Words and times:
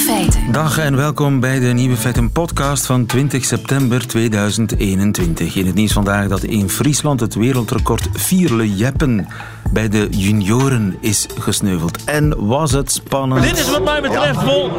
Feiten. 0.00 0.52
Dag 0.52 0.78
en 0.78 0.96
welkom 0.96 1.40
bij 1.40 1.60
de 1.60 1.66
Nieuwe 1.66 1.96
Feiten 1.96 2.32
podcast 2.32 2.86
van 2.86 3.06
20 3.06 3.44
september 3.44 4.06
2021. 4.06 5.54
In 5.54 5.66
het 5.66 5.74
nieuws 5.74 5.92
vandaag 5.92 6.28
dat 6.28 6.42
in 6.42 6.68
Friesland 6.68 7.20
het 7.20 7.34
wereldrecord 7.34 8.08
vierle 8.12 8.74
jeppen 8.74 9.28
bij 9.72 9.88
de 9.88 10.08
junioren 10.10 10.96
is 11.00 11.26
gesneuveld. 11.38 12.04
En 12.04 12.46
was 12.46 12.72
het 12.72 12.92
spannend? 12.92 13.42
Dit 13.42 13.58
is 13.58 13.70
wat 13.70 13.84
mij 13.84 14.00
betreft 14.00 14.44
wel 14.44 14.70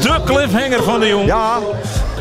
de 0.00 0.20
cliffhanger 0.24 0.82
van 0.82 1.00
de 1.00 1.06
jongen. 1.06 1.26
Ja. 1.26 1.58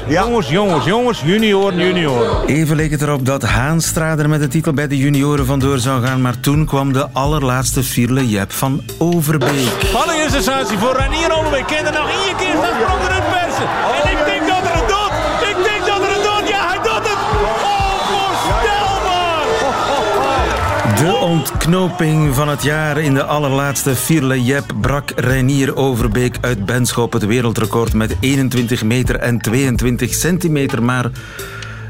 Ja. 0.07 0.23
Jongens, 0.23 0.49
jongens, 0.49 0.85
jongens, 0.85 1.21
junioren, 1.21 1.79
junioren. 1.79 2.45
Even 2.45 2.75
leek 2.75 2.91
het 2.91 3.01
erop 3.01 3.25
dat 3.25 3.43
Haanstra 3.43 4.17
er 4.17 4.29
met 4.29 4.39
de 4.39 4.47
titel 4.47 4.73
bij 4.73 4.87
de 4.87 4.97
junioren 4.97 5.45
vandoor 5.45 5.77
zou 5.77 6.05
gaan, 6.05 6.21
maar 6.21 6.39
toen 6.39 6.65
kwam 6.65 6.93
de 6.93 7.07
allerlaatste 7.11 7.83
vierle 7.83 8.29
jep 8.29 8.51
van 8.51 8.82
Overbeek. 8.97 9.91
Wat 9.93 10.07
een 10.07 10.32
sensatie 10.32 10.77
voor 10.77 10.93
Ranier 10.93 11.32
Overbeek. 11.37 11.68
Ken 11.68 11.85
er 11.85 11.91
nog 11.91 12.09
één 12.09 12.35
keer 12.35 12.55
staan 12.57 12.75
sprong 12.82 13.01
erin 13.01 13.23
persen. 13.32 13.68
En 14.04 14.11
ik 14.11 14.25
denk 14.25 14.36
De 20.97 21.19
ontknoping 21.21 22.36
van 22.36 22.50
het 22.50 22.64
jaar 22.64 22.97
in 22.97 23.14
de 23.14 23.24
allerlaatste 23.24 23.96
vierle 23.96 24.43
jep 24.43 24.74
brak 24.82 25.11
Reinier 25.15 25.75
Overbeek 25.75 26.38
uit 26.42 26.65
Benschop 26.65 27.14
het 27.14 27.25
wereldrecord 27.25 27.93
met 27.93 28.15
21 28.19 28.83
meter 28.83 29.15
en 29.15 29.39
22 29.39 30.14
centimeter. 30.14 30.83
Maar 30.83 31.11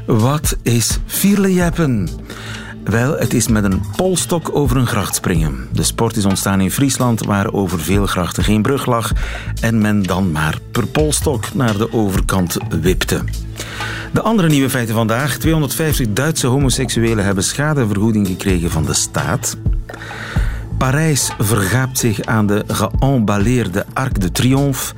wat 0.06 0.56
is 0.62 0.98
vierle 1.06 1.54
jeppen? 1.54 2.08
Wel, 2.84 3.18
het 3.18 3.34
is 3.34 3.48
met 3.48 3.64
een 3.64 3.82
polstok 3.96 4.56
over 4.56 4.76
een 4.76 4.86
gracht 4.86 5.14
springen. 5.14 5.68
De 5.72 5.82
sport 5.82 6.16
is 6.16 6.24
ontstaan 6.24 6.60
in 6.60 6.70
Friesland, 6.70 7.24
waar 7.24 7.52
over 7.52 7.80
veel 7.80 8.06
grachten 8.06 8.44
geen 8.44 8.62
brug 8.62 8.86
lag 8.86 9.12
en 9.60 9.80
men 9.80 10.02
dan 10.02 10.32
maar 10.32 10.58
per 10.70 10.86
polstok 10.86 11.54
naar 11.54 11.76
de 11.76 11.92
overkant 11.92 12.56
wipte. 12.80 13.24
De 14.12 14.22
andere 14.22 14.48
nieuwe 14.48 14.70
feiten 14.70 14.94
vandaag. 14.94 15.36
250 15.36 16.06
Duitse 16.12 16.46
homoseksuelen 16.46 17.24
hebben 17.24 17.44
schadevergoeding 17.44 18.26
gekregen 18.26 18.70
van 18.70 18.84
de 18.84 18.94
staat. 18.94 19.56
Parijs 20.78 21.30
vergaapt 21.38 21.98
zich 21.98 22.22
aan 22.22 22.46
de 22.46 22.64
geëmballeerde 22.66 23.86
Arc 23.92 24.20
de 24.20 24.32
Triomphe. 24.32 24.94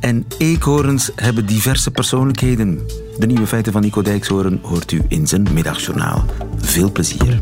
En 0.00 0.26
eekhoorns 0.38 1.10
hebben 1.16 1.46
diverse 1.46 1.90
persoonlijkheden. 1.90 2.80
De 3.18 3.26
nieuwe 3.26 3.46
feiten 3.46 3.72
van 3.72 3.82
Nico 3.82 4.02
Dijkshoorn 4.02 4.58
hoort 4.62 4.92
u 4.92 5.02
in 5.08 5.26
zijn 5.26 5.48
middagjournaal. 5.52 6.24
Veel 6.56 6.92
plezier. 6.92 7.38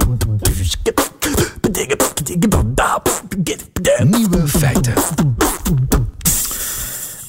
Nieuwe 4.05 4.48
feiten. 4.48 4.95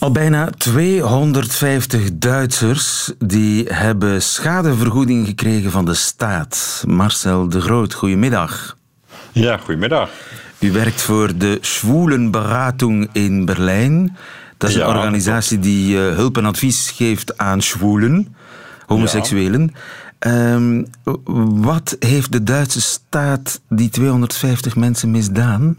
Al 0.04 0.12
bijna 0.12 0.50
250 0.58 2.09
Duitsers 2.14 3.12
die 3.20 3.66
hebben 3.68 4.22
schadevergoeding 4.22 5.28
gekregen 5.28 5.72
van 5.72 5.86
de 5.86 5.94
staat. 5.94 6.84
Marcel 6.88 7.50
de 7.50 7.62
Groot, 7.62 7.94
goedemiddag. 7.94 8.78
Ja, 9.32 9.58
goedemiddag. 9.58 10.10
U 10.60 10.72
werkt 10.72 11.02
voor 11.02 11.38
de 11.38 11.58
Schwoelenberatung 11.62 13.10
in 13.12 13.45
Berlijn. 13.45 14.18
Dat 14.58 14.70
is 14.70 14.76
een 14.76 14.86
organisatie 14.86 15.60
die 15.60 15.98
eh, 15.98 16.16
hulp 16.16 16.38
en 16.38 16.45
advies 16.45 16.92
geeft 16.92 17.38
aan 17.38 17.62
schwoelen, 17.62 18.36
homoseksuelen. 18.86 19.73
Ehm, 20.20 20.84
wat 21.64 21.95
heeft 22.00 22.32
de 22.32 22.44
Duitse 22.44 22.82
staat 22.82 23.62
die 23.70 23.90
250 23.90 24.76
mensen 24.76 25.12
misdaan? 25.12 25.78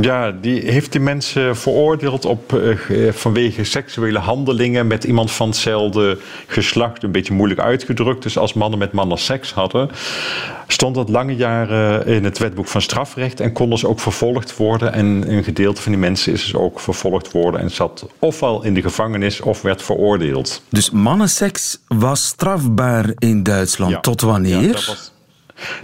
Ja, 0.00 0.32
die 0.32 0.70
heeft 0.70 0.92
die 0.92 1.00
mensen 1.00 1.56
veroordeeld 1.56 2.24
op, 2.24 2.52
eh, 2.52 3.12
vanwege 3.12 3.64
seksuele 3.64 4.18
handelingen 4.18 4.86
met 4.86 5.04
iemand 5.04 5.32
van 5.32 5.48
hetzelfde 5.48 6.18
geslacht. 6.46 7.02
Een 7.02 7.10
beetje 7.10 7.34
moeilijk 7.34 7.60
uitgedrukt. 7.60 8.22
Dus 8.22 8.38
als 8.38 8.52
mannen 8.52 8.78
met 8.78 8.92
mannen 8.92 9.18
seks 9.18 9.52
hadden, 9.52 9.90
stond 10.66 10.94
dat 10.94 11.08
lange 11.08 11.36
jaren 11.36 12.06
in 12.06 12.24
het 12.24 12.38
wetboek 12.38 12.66
van 12.66 12.82
strafrecht 12.82 13.40
en 13.40 13.52
konden 13.52 13.78
ze 13.78 13.88
ook 13.88 14.00
vervolgd 14.00 14.56
worden. 14.56 14.92
En 14.92 15.32
een 15.32 15.44
gedeelte 15.44 15.82
van 15.82 15.92
die 15.92 16.00
mensen 16.00 16.32
is 16.32 16.42
dus 16.42 16.54
ook 16.54 16.80
vervolgd 16.80 17.32
worden 17.32 17.60
en 17.60 17.70
zat 17.70 18.06
ofwel 18.18 18.62
in 18.62 18.74
de 18.74 18.82
gevangenis 18.82 19.40
of 19.40 19.62
werd 19.62 19.82
veroordeeld. 19.82 20.62
Dus 20.68 20.90
mannenseks 20.90 21.78
was 21.88 22.24
strafbaar 22.24 23.12
in 23.18 23.42
Duitsland. 23.42 23.92
Ja. 23.92 24.00
Tot 24.00 24.20
wanneer? 24.20 24.62
Ja, 24.62 24.94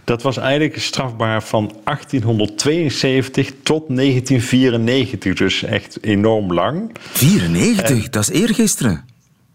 dat, 0.04 0.22
was, 0.22 0.36
eigenlijk 0.36 0.78
strafbaar 0.78 1.42
van 1.42 1.72
1872 1.84 3.52
tot 3.62 3.84
1994, 3.88 5.34
dus 5.34 5.62
echt 5.62 5.98
enorm 6.00 6.52
lang. 6.52 6.91
94, 7.12 8.08
dat 8.08 8.22
is 8.22 8.41
eergisteren. 8.41 9.04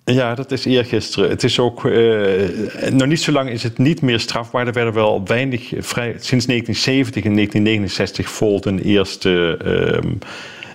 Ja, 0.06 0.36
dat 0.36 0.52
is 0.52 0.66
eergisteren. 0.66 1.30
Het 1.30 1.44
is 1.44 1.60
ook, 1.60 1.86
eh, 1.86 2.92
nog 2.92 3.08
niet 3.08 3.22
zo 3.22 3.32
lang 3.32 3.50
is 3.50 3.64
het 3.64 3.78
niet 3.78 4.02
meer 4.02 4.20
strafbaar. 4.20 4.68
Er 4.68 4.74
werden 4.74 4.94
wel 4.94 5.22
weinig, 5.26 5.72
vrij, 5.80 6.16
sinds 6.20 6.46
1970 6.46 7.24
en 7.24 7.34
1969 7.34 8.30
volgde 8.30 8.70
een 8.70 8.80
eerste 8.80 9.58
ehm, 9.64 10.14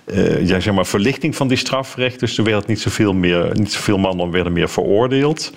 eh, 0.05 0.47
ja, 0.47 0.59
zeg 0.59 0.73
maar 0.73 0.85
verlichting 0.85 1.35
van 1.35 1.47
die 1.47 1.57
strafrecht. 1.57 2.19
Dus 2.19 2.37
er 2.37 2.43
werd 2.43 2.67
niet 2.67 2.79
zoveel, 2.79 3.13
meer, 3.13 3.51
niet 3.53 3.71
zoveel 3.71 3.97
mannen 3.97 4.31
werden 4.31 4.53
meer 4.53 4.69
veroordeeld. 4.69 5.51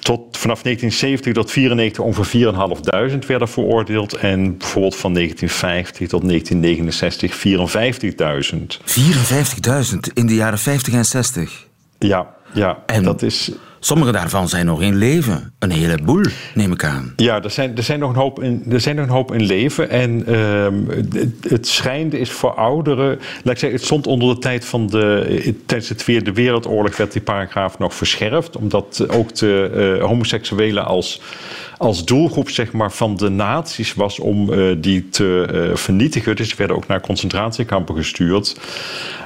Tot, 0.00 0.36
vanaf 0.36 0.62
1970 0.62 1.32
tot 1.32 1.54
1994 1.54 2.04
ongeveer 2.04 2.52
4.500 3.22 3.26
werden 3.26 3.48
veroordeeld. 3.48 4.14
En 4.14 4.58
bijvoorbeeld 4.58 4.96
van 4.96 5.14
1950 5.14 6.08
tot 6.08 6.22
1969 6.28 7.32
54.000. 8.52 8.80
54.000 9.92 9.98
in 10.14 10.26
de 10.26 10.34
jaren 10.34 10.58
50 10.58 10.94
en 10.94 11.04
60. 11.04 11.66
Ja, 11.98 12.34
ja 12.52 12.78
En- 12.86 13.02
dat 13.02 13.22
is... 13.22 13.50
Sommige 13.82 14.12
daarvan 14.12 14.48
zijn 14.48 14.66
nog 14.66 14.82
in 14.82 14.96
leven. 14.96 15.52
Een 15.58 15.70
heleboel, 15.70 16.24
neem 16.54 16.72
ik 16.72 16.84
aan. 16.84 17.12
Ja, 17.16 17.42
er 17.42 17.50
zijn, 17.50 17.76
er 17.76 17.82
zijn, 17.82 17.98
nog, 17.98 18.10
een 18.10 18.16
hoop 18.16 18.42
in, 18.42 18.64
er 18.70 18.80
zijn 18.80 18.96
nog 18.96 19.04
een 19.04 19.10
hoop 19.10 19.32
in 19.34 19.42
leven. 19.42 19.90
En 19.90 20.26
ehm, 20.26 20.74
het, 21.12 21.34
het 21.48 21.68
schijnde 21.68 22.18
is 22.18 22.30
voor 22.30 22.54
ouderen. 22.54 23.08
Laat 23.42 23.54
ik 23.54 23.58
zeggen, 23.58 23.72
het 23.72 23.84
stond 23.84 24.06
onder 24.06 24.34
de 24.34 24.40
tijd 24.40 24.64
van 24.64 24.86
de. 24.86 25.54
Tijdens 25.66 25.88
de 25.88 25.94
Tweede 25.94 26.32
Wereldoorlog 26.32 26.96
werd 26.96 27.12
die 27.12 27.22
paragraaf 27.22 27.78
nog 27.78 27.94
verscherpt. 27.94 28.56
Omdat 28.56 29.06
ook 29.08 29.34
de 29.34 29.70
eh, 29.98 30.06
homoseksuelen 30.06 30.84
als, 30.84 31.20
als 31.80 32.04
doelgroep 32.04 32.50
zeg 32.50 32.72
maar, 32.72 32.92
van 32.92 33.16
de 33.16 33.28
nazi's 33.28 33.94
was 33.94 34.18
om 34.18 34.52
eh, 34.52 34.76
die 34.78 35.08
te 35.08 35.46
eh, 35.70 35.76
vernietigen. 35.76 36.36
Dus 36.36 36.48
die 36.48 36.56
werden 36.56 36.76
ook 36.76 36.86
naar 36.86 37.00
concentratiekampen 37.00 37.94
gestuurd. 37.96 38.56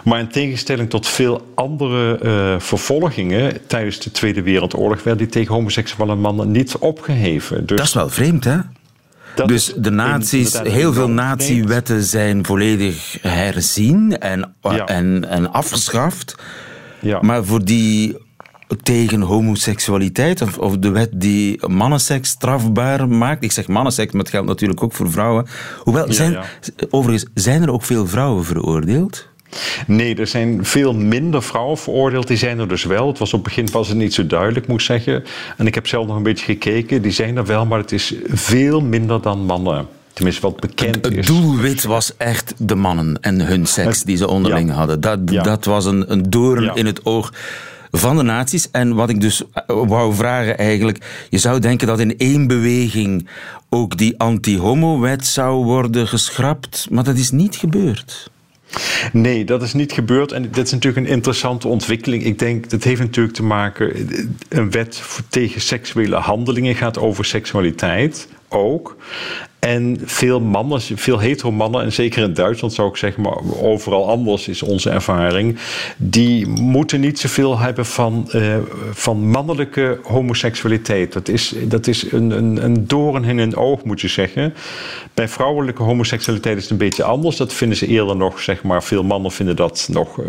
Maar 0.05 0.19
in 0.19 0.29
tegenstelling 0.29 0.91
tot 0.91 1.07
veel 1.07 1.53
andere 1.55 2.19
eh, 2.19 2.61
vervolgingen 2.61 3.67
tijdens 3.67 3.99
de 3.99 4.11
Tweede 4.11 4.43
Wereldoorlog 4.43 5.03
werden 5.03 5.23
die 5.23 5.33
tegen 5.33 5.55
homoseksuele 5.55 6.15
mannen 6.15 6.51
niet 6.51 6.77
opgeheven. 6.77 7.67
Dus 7.67 7.77
Dat 7.77 7.87
is 7.87 7.95
wel 7.95 8.09
vreemd, 8.09 8.45
hè? 8.45 8.57
dat 9.35 9.49
Dus 9.49 9.73
de 9.77 9.91
nazi's, 9.91 10.59
heel 10.59 10.93
veel 10.93 11.09
natiewetten 11.09 12.03
zijn 12.03 12.47
volledig 12.47 13.19
herzien 13.21 14.19
en, 14.19 14.55
Ja. 14.63 14.87
en, 14.87 15.29
en 15.29 15.53
afgeschaft. 15.53 16.35
Ja. 17.01 17.21
Maar 17.21 17.45
voor 17.45 17.65
die 17.65 18.17
tegen 18.83 19.21
homoseksualiteit, 19.21 20.43
of, 20.43 20.59
of 20.59 20.79
de 20.79 20.91
wet 20.91 21.11
die 21.13 21.67
mannenseks 21.67 22.29
strafbaar 22.29 23.09
maakt. 23.09 23.45
Ik 23.45 23.53
zeg 23.53 23.69
mannenseks, 23.69 24.13
maar 24.13 24.21
het 24.21 24.31
geldt 24.31 24.47
natuurlijk 24.47 24.83
ook 24.83 24.93
voor 24.93 25.11
vrouwen. 25.11 25.47
Hoewel, 25.79 26.13
zijn, 26.13 26.33
ja. 26.33 26.45
overigens, 26.91 27.31
zijn 27.35 27.63
er 27.63 27.73
ook 27.73 27.85
veel 27.85 28.07
vrouwen 28.07 28.45
veroordeeld? 28.45 29.29
Nee, 29.87 30.15
er 30.17 30.27
zijn 30.27 30.65
veel 30.65 30.95
minder 30.95 31.43
vrouwen 31.43 31.79
veroordeeld. 31.79 32.27
Die 32.29 32.37
zijn 32.37 32.59
er 32.59 32.69
dus 32.69 32.85
wel. 32.85 33.07
Het 33.07 33.19
was 33.19 33.33
op 33.33 33.45
het 33.45 33.55
begin 33.55 33.73
was 33.73 33.89
het 33.89 33.97
niet 33.97 34.15
zo 34.15 34.27
duidelijk, 34.27 34.67
moet 34.67 34.81
ik 34.81 34.87
zeggen. 34.87 35.25
En 35.57 35.67
ik 35.67 35.75
heb 35.75 35.87
zelf 35.87 36.07
nog 36.07 36.17
een 36.17 36.23
beetje 36.23 36.45
gekeken. 36.45 37.03
Die 37.03 37.13
zijn 37.13 37.37
er 37.37 37.47
wel, 37.47 37.67
maar 37.67 37.79
het 37.79 37.93
is 37.93 38.15
veel 38.29 38.81
minder 38.81 39.21
dan 39.23 39.39
mannen. 39.39 39.87
Tenminste, 40.13 40.43
wat 40.43 40.61
bekend 40.61 41.05
Het 41.05 41.15
is. 41.17 41.27
doelwit 41.27 41.85
was 41.85 42.17
echt 42.17 42.55
de 42.57 42.75
mannen 42.75 43.19
en 43.21 43.41
hun 43.41 43.67
seks 43.67 44.03
die 44.03 44.17
ze 44.17 44.29
onderling 44.29 44.69
Ja. 44.69 44.75
hadden. 44.75 45.01
Dat, 45.01 45.29
dat 45.29 45.65
was 45.65 45.85
een, 45.85 46.13
een 46.13 46.31
doorn 46.31 46.71
in 46.75 46.87
het 46.87 47.05
oog 47.05 47.33
van 47.97 48.17
de 48.17 48.23
naties. 48.23 48.71
En 48.71 48.95
wat 48.95 49.09
ik 49.09 49.21
dus 49.21 49.43
eh, 49.53 49.63
wou 49.67 50.15
vragen 50.15 50.59
eigenlijk... 50.59 51.27
Je 51.31 51.39
zou 51.39 51.61
denken 51.61 51.87
dat 51.87 52.01
in 52.01 52.19
één 52.19 52.47
beweging 52.47 53.29
ook 53.71 53.99
die 53.99 54.19
anti-homo-wet 54.19 55.27
zou 55.27 55.65
worden 55.65 56.09
geschrapt. 56.09 56.87
Maar 56.91 57.05
dat 57.05 57.17
is 57.17 57.31
niet 57.31 57.57
gebeurd. 57.57 58.31
Nee, 59.13 59.45
dat 59.45 59.63
is 59.63 59.73
niet 59.73 59.93
gebeurd. 59.93 60.33
En 60.33 60.43
dit 60.43 60.67
is 60.67 60.73
natuurlijk 60.73 61.07
een 61.07 61.13
interessante 61.13 61.69
ontwikkeling. 61.69 62.25
Ik 62.25 62.39
denk, 62.39 62.71
dat 62.71 62.85
heeft 62.85 63.01
natuurlijk 63.01 63.35
te 63.35 63.43
maken... 63.43 64.09
Een 64.49 64.71
wet 64.71 65.03
tegen 65.29 65.61
seksuele 65.61 66.17
handelingen 66.17 66.75
gaat 66.75 66.99
over 66.99 67.25
seksualiteit. 67.25 68.29
Ook. 68.55 68.97
En 69.59 70.01
veel 70.05 70.41
mannen, 70.41 70.81
veel 70.81 71.19
hetero 71.19 71.53
mannen, 71.53 71.83
en 71.83 71.93
zeker 71.93 72.23
in 72.23 72.35
Duitsland 72.35 72.73
zou 72.73 72.89
ik 72.89 72.97
zeggen, 72.97 73.23
maar 73.23 73.37
overal 73.63 74.09
anders 74.09 74.49
is 74.49 74.63
onze 74.63 74.91
ervaring, 74.91 75.59
die 75.97 76.47
moeten 76.47 77.01
niet 77.01 77.19
zoveel 77.19 77.59
hebben 77.59 77.87
van, 77.87 78.29
uh, 78.33 78.57
van 78.93 79.29
mannelijke 79.29 79.99
homoseksualiteit. 80.03 81.13
Dat 81.13 81.29
is, 81.29 81.55
dat 81.63 81.87
is 81.87 82.13
een, 82.13 82.31
een, 82.31 82.65
een 82.65 82.87
doorn 82.87 83.25
in 83.25 83.39
hun 83.39 83.57
oog, 83.57 83.85
moet 83.85 84.01
je 84.01 84.09
zeggen. 84.09 84.55
Bij 85.15 85.29
vrouwelijke 85.29 85.83
homoseksualiteit 85.83 86.57
is 86.57 86.63
het 86.63 86.73
een 86.73 86.79
beetje 86.79 87.05
anders. 87.05 87.37
Dat 87.37 87.53
vinden 87.53 87.77
ze 87.77 87.87
eerder 87.87 88.17
nog, 88.17 88.41
zeg 88.41 88.63
maar, 88.63 88.83
veel 88.83 89.03
mannen 89.03 89.31
vinden 89.31 89.57
dat 89.57 89.89
nog 89.91 90.19
uh, 90.19 90.27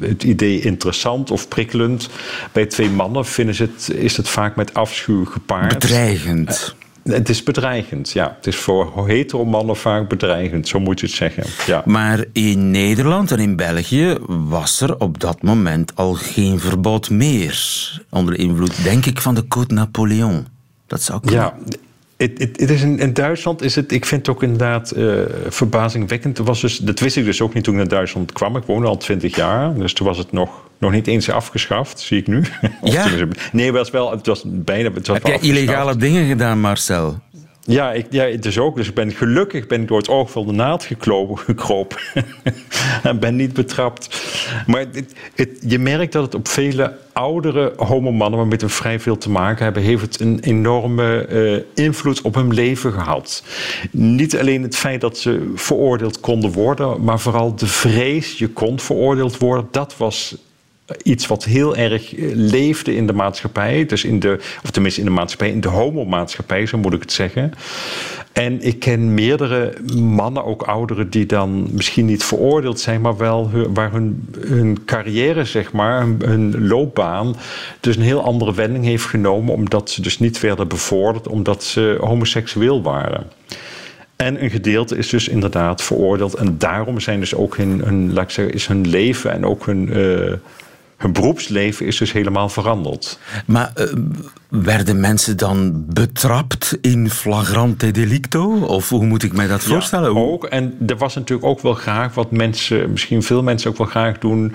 het 0.00 0.22
idee 0.22 0.60
interessant 0.60 1.30
of 1.30 1.48
prikkelend. 1.48 2.08
Bij 2.52 2.66
twee 2.66 2.90
mannen 2.90 3.24
vinden 3.24 3.54
ze 3.54 3.62
het, 3.62 3.96
is 3.96 4.16
het 4.16 4.28
vaak 4.28 4.56
met 4.56 4.74
afschuw 4.74 5.24
gepaard. 5.24 5.78
Bedreigend. 5.78 6.75
Het 7.06 7.28
is 7.28 7.42
bedreigend, 7.42 8.10
ja. 8.10 8.34
Het 8.36 8.46
is 8.46 8.56
voor 8.56 9.08
hetero 9.08 9.44
mannen 9.44 9.76
vaak 9.76 10.08
bedreigend, 10.08 10.68
zo 10.68 10.80
moet 10.80 11.00
je 11.00 11.06
het 11.06 11.14
zeggen. 11.14 11.44
Ja. 11.66 11.82
Maar 11.84 12.24
in 12.32 12.70
Nederland 12.70 13.30
en 13.30 13.38
in 13.38 13.56
België 13.56 14.16
was 14.26 14.80
er 14.80 14.98
op 14.98 15.20
dat 15.20 15.42
moment 15.42 15.96
al 15.96 16.14
geen 16.14 16.60
verbod 16.60 17.10
meer. 17.10 18.00
Onder 18.10 18.38
invloed, 18.38 18.82
denk 18.82 19.06
ik, 19.06 19.20
van 19.20 19.34
de 19.34 19.48
Code 19.48 19.74
Napoleon. 19.74 20.46
Dat 20.86 21.02
zou 21.02 21.20
kunnen. 21.20 21.40
Ja, 21.40 21.54
het, 22.16 22.38
het, 22.38 22.60
het 22.60 22.70
is 22.70 22.82
in, 22.82 22.98
in, 22.98 23.12
Duitsland 23.12 23.62
is 23.62 23.74
het, 23.74 23.92
ik 23.92 24.04
vind 24.04 24.26
het 24.26 24.36
ook 24.36 24.42
inderdaad 24.42 24.92
uh, 24.96 25.22
verbazingwekkend. 25.48 26.38
Was 26.38 26.60
dus, 26.60 26.78
dat 26.78 27.00
wist 27.00 27.16
ik 27.16 27.24
dus 27.24 27.40
ook 27.40 27.54
niet 27.54 27.64
toen 27.64 27.74
ik 27.74 27.80
naar 27.80 27.88
Duitsland 27.88 28.32
kwam. 28.32 28.56
Ik 28.56 28.62
woonde 28.62 28.86
al 28.88 28.96
twintig 28.96 29.36
jaar, 29.36 29.74
dus 29.74 29.92
toen 29.92 30.06
was 30.06 30.18
het 30.18 30.32
nog, 30.32 30.50
nog 30.78 30.92
niet 30.92 31.06
eens 31.06 31.30
afgeschaft, 31.30 32.00
zie 32.00 32.18
ik 32.18 32.26
nu. 32.26 32.42
Ja? 32.82 33.06
nee, 33.52 33.66
het 33.66 33.74
was 33.74 33.90
wel, 33.90 34.10
het 34.10 34.26
was 34.26 34.42
bijna. 34.46 34.90
Het 34.92 35.06
was 35.06 35.16
Heb 35.16 35.26
jij 35.26 35.38
illegale 35.40 35.96
dingen 35.96 36.26
gedaan, 36.28 36.60
Marcel? 36.60 37.18
Ja, 37.66 37.92
ik, 37.92 38.06
ja, 38.10 38.24
is 38.24 38.58
ook. 38.58 38.76
Dus 38.76 38.88
ik 38.88 38.94
ben 38.94 39.12
gelukkig 39.12 39.66
ben 39.66 39.80
ik 39.80 39.88
door 39.88 39.98
het 39.98 40.08
oog 40.08 40.30
van 40.30 40.46
de 40.46 40.52
naad 40.52 40.84
geklopen, 40.84 41.38
gekropen. 41.38 41.98
en 43.02 43.18
ben 43.18 43.36
niet 43.36 43.52
betrapt. 43.52 44.22
Maar 44.66 44.84
het, 45.34 45.58
je 45.60 45.78
merkt 45.78 46.12
dat 46.12 46.24
het 46.24 46.34
op 46.34 46.48
vele 46.48 46.96
oudere 47.12 47.72
homomannen... 47.76 48.38
waarmee 48.38 48.58
we 48.58 48.68
vrij 48.68 49.00
veel 49.00 49.18
te 49.18 49.30
maken 49.30 49.64
hebben... 49.64 49.82
heeft 49.82 50.02
het 50.02 50.20
een 50.20 50.40
enorme 50.40 51.26
uh, 51.30 51.84
invloed 51.84 52.20
op 52.20 52.34
hun 52.34 52.54
leven 52.54 52.92
gehad. 52.92 53.42
Niet 53.90 54.38
alleen 54.38 54.62
het 54.62 54.76
feit 54.76 55.00
dat 55.00 55.18
ze 55.18 55.52
veroordeeld 55.54 56.20
konden 56.20 56.52
worden... 56.52 57.04
maar 57.04 57.20
vooral 57.20 57.54
de 57.54 57.66
vrees, 57.66 58.38
je 58.38 58.48
kon 58.48 58.80
veroordeeld 58.80 59.38
worden... 59.38 59.68
dat 59.70 59.96
was 59.96 60.36
iets 61.02 61.26
wat 61.26 61.44
heel 61.44 61.76
erg 61.76 62.14
eh, 62.14 62.30
leefde 62.34 62.96
in 62.96 63.06
de 63.06 63.12
maatschappij. 63.12 63.86
Dus 63.86 64.04
in 64.04 64.20
de, 64.20 64.38
of 64.64 64.70
tenminste 64.70 65.00
in 65.00 65.06
de 65.06 65.12
maatschappij, 65.12 65.50
in 65.50 65.60
de 65.60 65.68
homomaatschappij, 65.68 66.66
zo 66.66 66.78
moet 66.78 66.92
ik 66.92 67.00
het 67.00 67.12
zeggen. 67.12 67.52
En 68.32 68.62
ik 68.62 68.78
ken 68.78 69.14
meerdere 69.14 69.72
mannen, 69.94 70.44
ook 70.44 70.62
ouderen, 70.62 71.10
die 71.10 71.26
dan 71.26 71.68
misschien 71.72 72.06
niet 72.06 72.24
veroordeeld 72.24 72.80
zijn, 72.80 73.00
maar 73.00 73.16
wel 73.16 73.50
waar 73.68 73.92
hun, 73.92 74.28
hun 74.38 74.84
carrière, 74.84 75.44
zeg 75.44 75.72
maar, 75.72 76.00
hun, 76.00 76.22
hun, 76.24 76.66
loopbaan, 76.66 77.36
dus 77.80 77.96
een 77.96 78.02
heel 78.02 78.22
andere 78.22 78.54
wending 78.54 78.84
heeft 78.84 79.04
genomen, 79.04 79.54
omdat 79.54 79.90
ze 79.90 80.02
dus 80.02 80.18
niet 80.18 80.40
werden 80.40 80.68
bevorderd, 80.68 81.28
omdat 81.28 81.64
ze 81.64 81.96
homoseksueel 82.00 82.82
waren. 82.82 83.26
En 84.16 84.42
een 84.42 84.50
gedeelte 84.50 84.96
is 84.96 85.08
dus 85.08 85.28
inderdaad 85.28 85.82
veroordeeld. 85.82 86.34
En 86.34 86.58
daarom 86.58 87.00
zijn 87.00 87.20
dus 87.20 87.34
ook 87.34 87.56
hun, 87.56 87.80
hun 87.84 88.12
laat 88.12 88.24
ik 88.24 88.30
zeggen, 88.30 88.54
is 88.54 88.66
hun 88.66 88.88
leven 88.88 89.32
en 89.32 89.44
ook 89.44 89.66
hun. 89.66 89.88
Uh, 89.88 90.32
hun 90.96 91.12
beroepsleven 91.12 91.86
is 91.86 91.96
dus 91.96 92.12
helemaal 92.12 92.48
veranderd. 92.48 93.18
Maar 93.46 93.72
uh, 93.76 93.84
werden 94.48 95.00
mensen 95.00 95.36
dan 95.36 95.84
betrapt 95.88 96.78
in 96.80 97.10
flagrante 97.10 97.90
delicto? 97.90 98.58
Of 98.58 98.88
hoe 98.88 99.04
moet 99.04 99.22
ik 99.22 99.32
mij 99.32 99.46
dat 99.46 99.62
voorstellen? 99.62 100.14
Ja, 100.14 100.20
ook. 100.20 100.44
En 100.44 100.78
er 100.86 100.96
was 100.96 101.14
natuurlijk 101.14 101.48
ook 101.48 101.60
wel 101.60 101.74
graag 101.74 102.14
wat 102.14 102.30
mensen, 102.30 102.90
misschien 102.90 103.22
veel 103.22 103.42
mensen 103.42 103.70
ook 103.70 103.78
wel 103.78 103.86
graag 103.86 104.18
doen, 104.18 104.54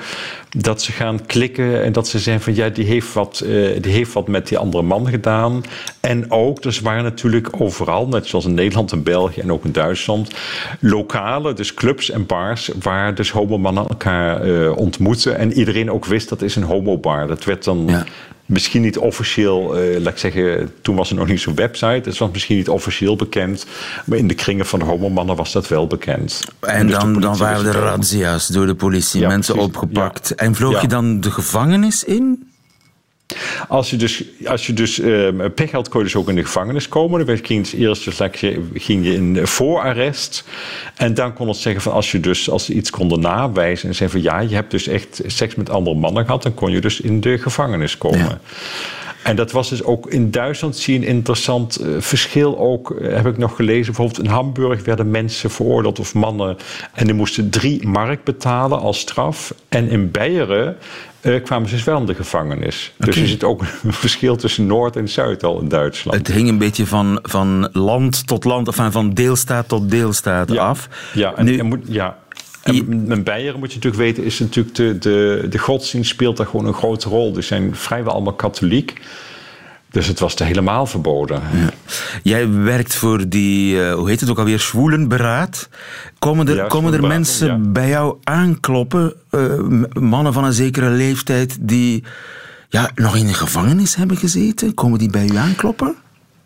dat 0.57 0.81
ze 0.81 0.91
gaan 0.91 1.25
klikken 1.25 1.83
en 1.83 1.91
dat 1.91 2.07
ze 2.07 2.19
zeggen 2.19 2.43
van 2.43 2.55
ja, 2.55 2.69
die 2.69 2.85
heeft 2.85 3.13
wat, 3.13 3.41
uh, 3.45 3.81
die 3.81 3.91
heeft 3.91 4.13
wat 4.13 4.27
met 4.27 4.47
die 4.47 4.57
andere 4.57 4.83
man 4.83 5.07
gedaan. 5.07 5.61
En 5.99 6.31
ook, 6.31 6.61
dus 6.61 6.79
waren 6.79 7.03
natuurlijk 7.03 7.61
overal, 7.61 8.07
net 8.07 8.27
zoals 8.27 8.45
in 8.45 8.53
Nederland 8.53 8.91
en 8.91 9.03
België 9.03 9.41
en 9.41 9.51
ook 9.51 9.65
in 9.65 9.71
Duitsland, 9.71 10.31
lokale, 10.79 11.53
dus 11.53 11.73
clubs 11.73 12.09
en 12.09 12.25
bars, 12.25 12.69
waar 12.81 13.15
dus 13.15 13.31
homomannen 13.31 13.87
elkaar 13.87 14.47
uh, 14.47 14.77
ontmoeten. 14.77 15.37
En 15.37 15.53
iedereen 15.53 15.91
ook 15.91 16.05
wist 16.05 16.29
dat 16.31 16.41
is 16.41 16.55
een 16.55 16.63
homobar. 16.63 17.27
Dat 17.27 17.43
werd 17.43 17.63
dan. 17.63 17.85
Ja 17.87 18.05
misschien 18.51 18.81
niet 18.81 18.97
officieel, 18.97 19.81
uh, 19.81 19.99
laat 19.99 20.13
ik 20.13 20.19
zeggen, 20.19 20.71
toen 20.81 20.95
was 20.95 21.09
er 21.09 21.15
nog 21.15 21.27
niet 21.27 21.41
zo'n 21.41 21.55
website. 21.55 22.09
Het 22.09 22.17
was 22.17 22.31
misschien 22.31 22.57
niet 22.57 22.69
officieel 22.69 23.15
bekend. 23.15 23.65
Maar 24.05 24.17
in 24.17 24.27
de 24.27 24.33
kringen 24.33 24.65
van 24.65 24.79
de 24.79 24.85
homomannen 24.85 25.35
was 25.35 25.51
dat 25.51 25.67
wel 25.67 25.87
bekend. 25.87 26.43
En, 26.59 26.87
dus 26.87 26.95
dan, 26.95 27.19
dan 27.19 27.37
waren 27.37 27.65
er 27.65 27.79
razzia's 27.79 28.47
door 28.47 28.65
de 28.65 28.75
politie, 28.75 29.21
ja, 29.21 29.27
mensen 29.27 29.53
precies, 29.53 29.73
opgepakt. 29.73 30.29
Ja. 30.29 30.35
En 30.35 30.55
vloog 30.55 30.81
je 30.81 30.87
dan 30.87 31.19
de 31.19 31.31
gevangenis 31.31 32.03
in? 32.03 32.50
Als 33.67 33.89
je 33.89 33.95
dus, 33.95 34.23
als 34.45 34.67
je 34.67 34.73
dus 34.73 34.99
uh, 34.99 35.27
pech 35.55 35.71
had, 35.71 35.89
kon 35.89 35.99
je 35.99 36.05
dus 36.05 36.15
ook 36.15 36.29
in 36.29 36.35
de 36.35 36.43
gevangenis 36.43 36.87
komen. 36.87 37.25
Dan 37.25 37.37
je 37.41 37.77
eerst 37.77 38.03
dus, 38.05 38.19
ging 38.73 39.05
je 39.05 39.13
in 39.13 39.47
voorarrest. 39.47 40.43
En 40.95 41.13
dan 41.13 41.33
kon 41.33 41.47
het 41.47 41.57
zeggen 41.57 41.81
van 41.81 41.91
als 41.91 42.11
je 42.11 42.19
dus 42.19 42.49
als 42.49 42.65
ze 42.65 42.73
iets 42.73 42.89
konden 42.89 43.19
nawijzen 43.19 43.89
en 43.89 43.95
zeggen 43.95 44.21
van 44.21 44.31
ja, 44.31 44.39
je 44.39 44.55
hebt 44.55 44.71
dus 44.71 44.87
echt 44.87 45.21
seks 45.25 45.55
met 45.55 45.69
andere 45.69 45.95
mannen 45.95 46.25
gehad, 46.25 46.43
dan 46.43 46.53
kon 46.53 46.71
je 46.71 46.81
dus 46.81 47.01
in 47.01 47.21
de 47.21 47.37
gevangenis 47.37 47.97
komen. 47.97 48.41
En 49.23 49.35
dat 49.35 49.51
was 49.51 49.69
dus 49.69 49.83
ook 49.83 50.07
in 50.07 50.31
Duitsland 50.31 50.75
zie 50.75 50.93
je 50.93 50.99
een 50.99 51.13
interessant 51.13 51.81
uh, 51.81 51.95
verschil 51.99 52.57
ook, 52.57 52.89
uh, 52.89 53.15
heb 53.15 53.25
ik 53.25 53.37
nog 53.37 53.55
gelezen. 53.55 53.85
Bijvoorbeeld 53.85 54.19
in 54.19 54.31
Hamburg 54.31 54.83
werden 54.83 55.11
mensen 55.11 55.51
veroordeeld 55.51 55.99
of 55.99 56.13
mannen 56.13 56.57
en 56.93 57.05
die 57.05 57.15
moesten 57.15 57.49
drie 57.49 57.87
mark 57.87 58.23
betalen 58.23 58.79
als 58.79 58.99
straf. 58.99 59.53
En 59.69 59.89
in 59.89 60.11
Beieren 60.11 60.77
uh, 61.21 61.43
kwamen 61.43 61.69
ze 61.69 61.75
dus 61.75 61.83
wel 61.83 61.99
in 61.99 62.05
de 62.05 62.15
gevangenis. 62.15 62.91
Okay. 62.93 63.13
Dus 63.13 63.21
er 63.21 63.27
zit 63.27 63.43
ook 63.43 63.61
een 63.83 63.93
verschil 64.07 64.35
tussen 64.35 64.65
Noord 64.65 64.95
en 64.95 65.09
Zuid 65.09 65.43
al 65.43 65.59
in 65.59 65.67
Duitsland. 65.67 66.17
Het 66.17 66.35
hing 66.35 66.49
een 66.49 66.57
beetje 66.57 66.85
van, 66.85 67.19
van 67.21 67.69
land 67.71 68.27
tot 68.27 68.43
land, 68.43 68.67
of 68.67 68.75
van 68.89 69.13
deelstaat 69.13 69.67
tot 69.67 69.89
deelstaat 69.89 70.51
ja. 70.51 70.67
af. 70.67 70.89
Ja, 71.13 71.33
en, 71.35 71.45
nu, 71.45 71.57
en 71.57 71.65
moet, 71.65 71.83
ja. 71.87 72.17
En 72.61 73.07
met 73.07 73.23
Beieren 73.23 73.59
moet 73.59 73.71
je 73.71 73.75
natuurlijk 73.75 74.03
weten, 74.03 74.23
is 74.23 74.39
natuurlijk 74.39 74.75
de, 74.75 74.97
de, 74.97 75.47
de 75.49 75.57
godsdienst 75.57 76.09
speelt 76.09 76.37
daar 76.37 76.45
gewoon 76.45 76.65
een 76.65 76.73
grote 76.73 77.09
rol. 77.09 77.33
Die 77.33 77.41
zijn 77.41 77.75
vrijwel 77.75 78.13
allemaal 78.13 78.33
katholiek. 78.33 79.01
Dus 79.91 80.07
het 80.07 80.19
was 80.19 80.35
helemaal 80.35 80.85
verboden. 80.85 81.41
Ja. 81.53 81.69
Jij 82.23 82.49
werkt 82.49 82.95
voor 82.95 83.29
die, 83.29 83.75
uh, 83.75 83.93
hoe 83.93 84.09
heet 84.09 84.19
het 84.19 84.29
ook 84.29 84.37
alweer, 84.37 84.59
Schwoelenberaad. 84.59 85.69
Komen 86.19 86.47
er, 86.47 86.55
ja, 86.55 86.67
komen 86.67 86.93
er 86.93 87.07
mensen 87.07 87.47
ja. 87.47 87.57
bij 87.57 87.89
jou 87.89 88.17
aankloppen, 88.23 89.13
uh, 89.31 89.59
mannen 89.93 90.33
van 90.33 90.43
een 90.43 90.53
zekere 90.53 90.89
leeftijd, 90.89 91.57
die 91.59 92.03
ja, 92.69 92.91
nog 92.95 93.15
in 93.15 93.27
de 93.27 93.33
gevangenis 93.33 93.95
hebben 93.95 94.17
gezeten? 94.17 94.73
Komen 94.73 94.99
die 94.99 95.09
bij 95.09 95.27
u 95.27 95.35
aankloppen? 95.35 95.95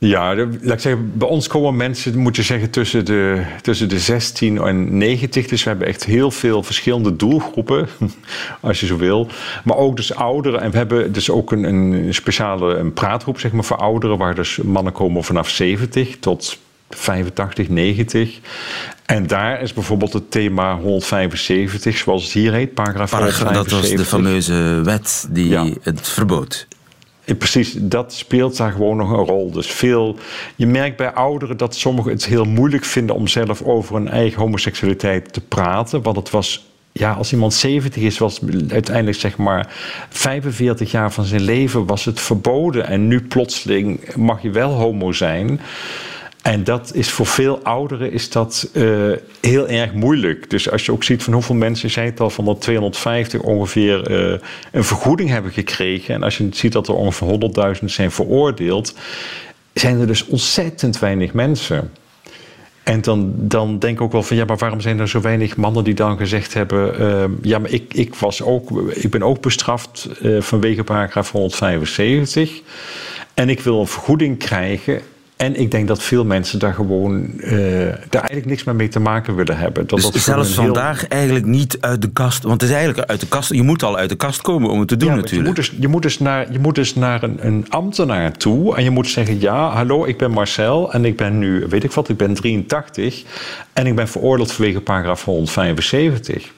Ja, 0.08 0.36
laat 0.36 0.74
ik 0.76 0.80
zeggen, 0.80 1.12
bij 1.18 1.28
ons 1.28 1.48
komen 1.48 1.76
mensen, 1.76 2.18
moet 2.18 2.36
je 2.36 2.42
zeggen, 2.42 2.70
tussen 2.70 3.06
de, 3.06 3.44
tussen 3.62 3.90
de 3.90 4.00
16 4.00 4.58
en 4.58 4.98
90. 4.98 5.48
Dus 5.48 5.64
we 5.64 5.70
hebben 5.70 5.88
echt 5.88 6.04
heel 6.04 6.32
veel 6.32 6.64
verschillende 6.64 7.16
doelgroepen, 7.16 7.88
als 8.62 8.80
je 8.80 8.86
zo 8.86 8.98
wil. 8.98 9.28
Maar 9.64 9.78
ook 9.78 9.96
dus 9.96 10.16
ouderen. 10.16 10.62
En 10.62 10.72
we 10.72 10.78
hebben 10.78 11.12
dus 11.12 11.30
ook 11.30 11.52
een, 11.52 11.64
een 11.64 12.14
speciale 12.14 12.76
een 12.76 12.94
praatgroep 12.94 13.40
zeg 13.40 13.52
maar, 13.52 13.64
voor 13.64 13.78
ouderen, 13.78 14.18
waar 14.18 14.36
dus 14.36 14.58
mannen 14.58 14.94
komen 14.94 15.24
vanaf 15.24 15.50
70 15.50 16.18
tot 16.20 16.58
85, 16.90 17.70
90. 17.70 18.40
En 19.06 19.28
daar 19.28 19.62
is 19.62 19.74
bijvoorbeeld 19.74 20.14
het 20.14 20.32
thema 20.32 20.78
175, 20.78 21.98
zoals 21.98 22.24
het 22.24 22.32
hier 22.32 22.54
heet, 22.54 22.74
paragraaf 22.74 23.10
Paragra 23.10 23.54
175. 23.54 23.70
Dat 23.70 23.90
was 23.90 24.10
de 24.10 24.16
fameuze 24.16 24.82
wet 24.84 25.28
die 25.30 25.50
ja. 25.50 25.68
het 25.82 26.10
verbood. 26.10 26.68
Precies, 27.34 27.74
dat 27.80 28.14
speelt 28.14 28.58
daar 28.58 28.72
gewoon 28.72 28.98
nog 28.98 29.10
een 29.10 29.26
rol. 29.26 29.52
Dus 29.52 29.68
veel, 29.68 30.18
je 30.56 30.68
merkt 30.68 30.98
bij 30.98 31.14
ouderen 31.14 31.58
dat 31.58 31.76
sommigen 31.76 32.12
het 32.12 32.26
heel 32.26 32.46
moeilijk 32.46 32.86
vinden 32.86 33.16
om 33.16 33.28
zelf 33.28 33.62
over 33.62 33.96
hun 33.96 34.08
eigen 34.08 34.42
homoseksualiteit 34.42 35.34
te 35.34 35.42
praten. 35.42 36.02
Want 36.02 36.16
het 36.16 36.30
was, 36.30 36.66
ja, 36.92 37.14
als 37.14 37.32
iemand 37.32 37.54
70 37.54 38.04
is, 38.04 38.18
was 38.18 38.40
uiteindelijk 38.68 39.18
zeg 39.18 39.38
maar 39.38 39.74
45 40.10 40.92
jaar 40.92 41.12
van 41.12 41.26
zijn 41.26 41.42
leven 41.42 41.86
was 41.86 42.06
het 42.06 42.20
verboden. 42.20 42.88
En 42.88 43.08
nu 43.08 43.22
plotseling 43.22 44.16
mag 44.16 44.42
je 44.42 44.50
wel 44.50 44.72
homo 44.72 45.12
zijn. 45.12 45.60
En 46.46 46.64
dat 46.64 46.92
is 46.94 47.12
voor 47.12 47.26
veel 47.26 47.60
ouderen 47.64 48.12
is 48.12 48.30
dat 48.30 48.70
uh, 48.74 49.12
heel 49.42 49.68
erg 49.68 49.94
moeilijk. 49.94 50.50
Dus 50.50 50.72
als 50.72 50.86
je 50.86 50.92
ook 50.92 51.04
ziet 51.04 51.24
van 51.24 51.34
hoeveel 51.34 51.56
mensen, 51.56 51.90
zei 51.90 52.06
het 52.06 52.20
al, 52.20 52.30
van 52.30 52.46
de 52.46 52.58
250 52.58 53.42
ongeveer 53.42 54.12
uh, 54.12 54.38
een 54.72 54.84
vergoeding 54.84 55.30
hebben 55.30 55.52
gekregen. 55.52 56.16
En 56.16 56.24
als 56.24 56.38
je 56.38 56.48
ziet 56.52 56.72
dat 56.72 56.88
er 56.88 56.94
ongeveer 56.94 57.76
100.000 57.80 57.86
zijn 57.86 58.12
veroordeeld, 58.12 58.96
zijn 59.74 60.00
er 60.00 60.08
dus 60.08 60.26
ontzettend 60.26 61.00
weinig 61.00 61.34
mensen. 61.34 61.92
En 62.84 63.02
dan, 63.02 63.34
dan 63.36 63.80
denk 63.80 63.96
ik 63.96 64.02
ook 64.02 64.12
wel 64.12 64.24
van 64.24 64.38
ja, 64.38 64.46
maar 64.46 64.58
waarom 64.58 64.82
zijn 64.82 65.00
er 65.00 65.10
zo 65.10 65.22
weinig 65.22 65.56
mannen 65.56 65.84
die 65.84 65.94
dan 65.94 66.18
gezegd 66.18 66.54
hebben: 66.54 67.02
uh, 67.02 67.24
ja, 67.42 67.60
maar 67.60 67.72
ik, 67.72 67.94
ik, 67.94 68.16
was 68.16 68.42
ook, 68.42 68.82
ik 68.94 69.12
ben 69.12 69.24
ook 69.24 69.42
bestraft 69.42 70.10
vanwege 70.40 70.84
paragraaf 70.84 71.32
175. 71.32 72.62
En 73.34 73.50
ik 73.50 73.60
wil 73.60 73.80
een 73.80 73.88
vergoeding 73.88 74.38
krijgen 74.38 75.02
En 75.38 75.60
ik 75.60 75.72
denk 75.72 75.88
dat 75.88 76.04
veel 76.04 76.26
mensen 76.26 76.60
daar 76.60 76.74
gewoon 76.74 77.32
uh, 77.38 77.52
daar 78.10 78.22
eigenlijk 78.22 78.46
niks 78.46 78.64
meer 78.64 78.76
mee 78.76 78.88
te 78.88 79.00
maken 79.00 79.36
willen 79.36 79.58
hebben. 79.58 79.88
Dat 79.88 80.02
dus 80.02 80.12
dat 80.12 80.22
zelfs 80.22 80.54
vandaag 80.54 81.08
eigenlijk 81.08 81.46
niet 81.46 81.78
uit 81.80 82.02
de 82.02 82.10
kast. 82.10 82.44
Want 82.44 82.62
het 82.62 82.70
is 82.70 82.76
eigenlijk 82.76 83.10
uit 83.10 83.20
de 83.20 83.28
kast. 83.28 83.54
Je 83.54 83.62
moet 83.62 83.84
al 83.84 83.98
uit 83.98 84.10
de 84.10 84.16
kast 84.16 84.42
komen 84.42 84.70
om 84.70 84.80
het 84.80 84.88
te 84.88 84.98
doen, 84.98 85.10
ja, 85.10 85.16
natuurlijk. 85.16 85.42
Je 85.42 85.48
moet, 85.48 85.56
dus, 85.56 85.72
je 85.80 85.88
moet 85.88 86.02
dus 86.02 86.20
naar, 86.20 86.52
je 86.52 86.60
moet 86.60 86.76
dus 86.76 86.96
naar 86.96 87.24
een, 87.24 87.38
een 87.46 87.66
ambtenaar 87.70 88.32
toe. 88.32 88.76
En 88.76 88.84
je 88.84 88.90
moet 88.90 89.08
zeggen: 89.08 89.40
Ja, 89.40 89.70
hallo, 89.70 90.06
ik 90.06 90.18
ben 90.18 90.32
Marcel. 90.32 90.94
En 90.94 91.06
ik 91.06 91.18
ben 91.18 91.40
nu, 91.40 91.66
weet 91.70 91.84
ik 91.84 91.92
wat, 91.92 92.10
ik 92.10 92.18
ben 92.18 92.34
83. 92.34 93.24
En 93.74 93.88
ik 93.88 93.96
ben 93.96 94.08
veroordeeld 94.08 94.52
vanwege 94.52 94.82
paragraaf 94.82 95.26
175. 95.26 96.52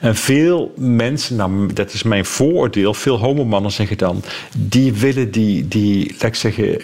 En 0.00 0.16
veel 0.16 0.72
mensen, 0.76 1.36
nou, 1.36 1.72
dat 1.72 1.92
is 1.92 2.02
mijn 2.02 2.24
vooroordeel, 2.24 2.94
veel 2.94 3.18
homomannen 3.18 3.72
zeggen 3.72 3.98
dan: 3.98 4.22
die 4.56 4.92
willen 4.92 5.30
die, 5.30 5.68
die 5.68 6.10
laat 6.10 6.22
ik 6.22 6.34
zeggen 6.34 6.80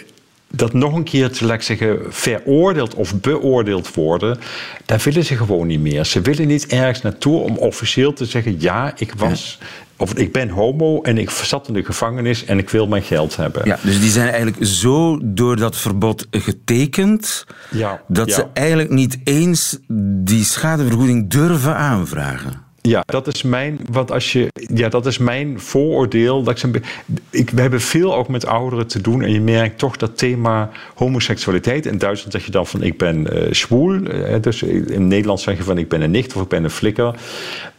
dat 0.51 0.73
nog 0.73 0.95
een 0.95 1.03
keer 1.03 1.31
te 1.31 1.57
zeggen, 1.59 1.99
veroordeeld 2.09 2.93
of 2.93 3.15
beoordeeld 3.15 3.93
worden, 3.93 4.39
daar 4.85 5.01
willen 5.03 5.25
ze 5.25 5.35
gewoon 5.35 5.67
niet 5.67 5.79
meer. 5.79 6.05
Ze 6.05 6.21
willen 6.21 6.47
niet 6.47 6.67
ergens 6.67 7.01
naartoe 7.01 7.39
om 7.39 7.57
officieel 7.57 8.13
te 8.13 8.25
zeggen: 8.25 8.55
ja, 8.59 8.93
ik 8.97 9.13
was. 9.17 9.59
Of 9.97 10.13
ik 10.13 10.31
ben 10.31 10.49
homo 10.49 11.01
en 11.01 11.17
ik 11.17 11.29
zat 11.29 11.67
in 11.67 11.73
de 11.73 11.83
gevangenis 11.83 12.45
en 12.45 12.57
ik 12.57 12.69
wil 12.69 12.87
mijn 12.87 13.03
geld 13.03 13.35
hebben. 13.35 13.61
Ja, 13.65 13.79
dus 13.81 13.99
die 13.99 14.09
zijn 14.09 14.27
eigenlijk 14.27 14.65
zo 14.65 15.19
door 15.23 15.55
dat 15.55 15.77
verbod 15.77 16.27
getekend 16.31 17.45
ja, 17.71 18.01
dat 18.07 18.31
ze 18.31 18.45
eigenlijk 18.53 18.89
niet 18.89 19.17
eens 19.23 19.79
die 20.23 20.43
schadevergoeding 20.43 21.29
durven 21.29 21.75
aanvragen. 21.75 22.60
Ja, 22.83 23.03
dat 23.05 23.27
is 23.27 23.43
mijn, 23.43 23.79
want 23.91 24.11
als 24.11 24.31
je, 24.31 24.47
ja, 24.73 24.89
dat 24.89 25.05
is 25.05 25.17
mijn 25.17 25.59
vooroordeel. 25.59 26.43
Dat 26.43 26.63
ik, 26.63 26.85
ik, 27.29 27.49
we 27.49 27.61
hebben 27.61 27.81
veel 27.81 28.15
ook 28.15 28.27
met 28.27 28.45
ouderen 28.45 28.87
te 28.87 29.01
doen. 29.01 29.21
En 29.21 29.31
je 29.31 29.41
merkt 29.41 29.77
toch 29.77 29.97
dat 29.97 30.17
thema 30.17 30.69
homoseksualiteit. 30.95 31.85
In 31.85 31.97
Duitsland 31.97 32.33
zeg 32.33 32.45
je 32.45 32.51
dan 32.51 32.67
van 32.67 32.83
ik 32.83 32.97
ben 32.97 33.27
uh, 33.33 34.35
dus 34.41 34.63
in 34.63 35.07
Nederland 35.07 35.39
zeg 35.39 35.57
je 35.57 35.63
van 35.63 35.77
ik 35.77 35.89
ben 35.89 36.01
een 36.01 36.11
nicht 36.11 36.35
of 36.35 36.41
ik 36.41 36.47
ben 36.47 36.63
een 36.63 36.69
flikker. 36.69 37.15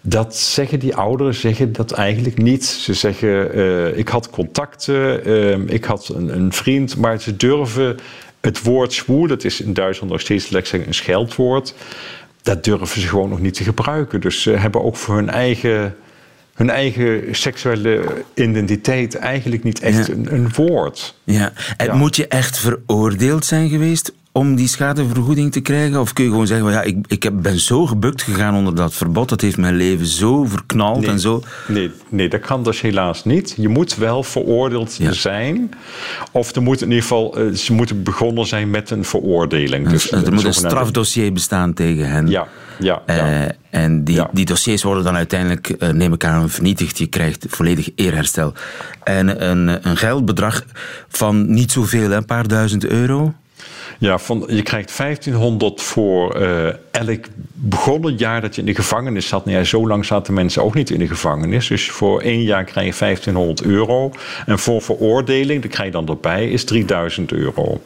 Dat 0.03 0.37
zeggen 0.37 0.79
die 0.79 0.95
ouderen 0.95 1.35
zeggen 1.35 1.73
dat 1.73 1.93
eigenlijk 1.93 2.39
niet. 2.39 2.65
Ze 2.65 2.95
zeggen 2.95 3.59
uh, 3.59 3.99
ik 3.99 4.09
had 4.09 4.31
contacten, 4.31 5.69
ik 5.69 5.85
had 5.85 6.09
een, 6.15 6.37
een, 6.37 6.53
vriend. 6.53 6.97
Maar 6.97 7.21
ze 7.21 7.37
durven 7.37 7.97
het 8.41 8.63
woord 8.63 8.93
zwoel, 8.93 9.27
dat 9.27 9.45
is 9.45 9.61
in 9.61 9.73
Duitsland 9.73 10.13
nog 10.13 10.21
steeds 10.21 10.53
een 10.53 10.95
scheldwoord 10.95 11.75
dat 12.43 12.65
durven 12.65 13.01
ze 13.01 13.09
gewoon 13.09 13.29
nog 13.29 13.41
niet 13.41 13.55
te 13.55 13.65
gebruiken. 13.65 14.21
Dus 14.21 14.43
ze 14.43 14.51
hebben 14.51 14.85
ook 14.85 14.97
voor 14.97 15.15
hun 15.15 15.31
eigen, 15.31 15.97
hun 16.55 16.71
eigen 16.71 17.35
seksuele 17.35 18.25
identiteit 18.35 19.17
eigenlijk 19.17 19.65
niet 19.65 19.81
echt 19.81 20.09
een, 20.09 20.33
een, 20.35 20.53
woord. 20.55 21.15
Ja. 21.25 21.53
En 21.77 21.97
moet 21.97 22.17
je 22.17 22.27
echt 22.29 22.59
veroordeeld 22.59 23.45
zijn 23.45 23.69
geweest 23.69 24.13
om 24.33 24.55
die 24.55 24.69
schadevergoeding 24.69 25.53
te 25.53 25.61
krijgen? 25.61 26.01
Of 26.01 26.13
kun 26.13 26.25
je 26.25 26.31
gewoon 26.31 26.47
zeggen, 26.47 26.71
ja, 26.71 26.83
ik, 26.83 26.97
ik 27.07 27.41
ben 27.43 27.59
zo 27.59 27.87
gebukt 27.87 28.23
gegaan 28.23 28.55
onder 28.55 28.75
dat 28.75 28.95
verbod, 28.95 29.29
dat 29.29 29.41
heeft 29.41 29.57
mijn 29.57 29.75
leven 29.75 30.07
zo 30.07 30.45
verknald 30.45 31.05
en 31.05 31.21
zo. 31.21 31.43
Nee, 31.69 31.91
nee, 32.09 32.29
dat 32.29 32.41
kan 32.41 32.63
dus 32.63 32.81
helaas 32.81 33.25
niet. 33.25 33.55
Je 33.57 33.69
moet 33.69 33.97
wel 33.97 34.23
veroordeeld 34.23 34.99
zijn. 35.11 35.71
Of 36.31 36.55
er 36.55 36.63
moet 36.63 36.81
in 36.81 36.89
ieder 36.89 37.03
geval, 37.03 37.39
eh, 37.39 37.53
ze 37.53 37.73
moeten 37.73 38.03
begonnen 38.03 38.47
zijn 38.47 38.71
met 38.71 38.91
een 38.91 39.05
veroordeling. 39.05 39.89
Dus, 39.89 40.11
er 40.11 40.33
moet 40.33 40.45
een 40.45 40.55
strafdossier 40.55 41.33
bestaan 41.33 41.73
tegen 41.75 42.11
hen. 42.11 42.29
Ja, 42.29 42.49
ja. 42.79 43.03
Uh, 43.07 43.49
en 43.71 44.05
die, 44.05 44.23
die 44.33 44.45
dossiers 44.45 44.83
worden 44.83 45.05
dan 45.05 45.17
uiteindelijk, 45.17 45.75
uh, 45.79 45.89
neem 45.89 46.13
ik 46.13 46.25
aan, 46.25 46.51
vernietigd. 46.51 46.99
Je 46.99 47.07
krijgt 47.07 47.47
volledig 47.49 47.89
eerherstel. 47.95 48.53
En 49.05 49.51
een, 49.51 49.89
een 49.89 49.97
geldbedrag 49.97 50.65
van 51.09 51.53
niet 51.53 51.73
zoveel, 51.73 52.13
een 52.13 52.25
paar 52.25 52.49
duizend 52.49 52.85
euro. 52.85 53.35
Ja, 54.03 54.19
van, 54.19 54.45
je 54.47 54.63
krijgt 54.63 54.97
1500 54.97 55.83
voor 55.83 56.41
uh, 56.41 56.67
elk 56.91 57.25
begonnen 57.53 58.17
jaar 58.17 58.41
dat 58.41 58.55
je 58.55 58.61
in 58.61 58.67
de 58.67 58.75
gevangenis 58.75 59.29
zat. 59.29 59.45
Nou 59.45 59.65
zo 59.65 59.87
lang 59.87 60.05
zaten 60.05 60.35
mensen 60.35 60.63
ook 60.63 60.75
niet 60.75 60.91
in 60.91 60.99
de 60.99 61.07
gevangenis. 61.07 61.69
Dus 61.69 61.91
voor 61.91 62.21
één 62.21 62.43
jaar 62.43 62.65
krijg 62.65 62.87
je 62.87 62.99
1500 62.99 63.63
euro. 63.63 64.13
En 64.47 64.59
voor 64.59 64.83
veroordeling, 64.83 65.63
dat 65.63 65.71
krijg 65.71 65.87
je 65.87 65.95
dan 65.95 66.09
erbij, 66.09 66.51
is 66.51 66.65
3000 66.65 67.33
euro. 67.33 67.81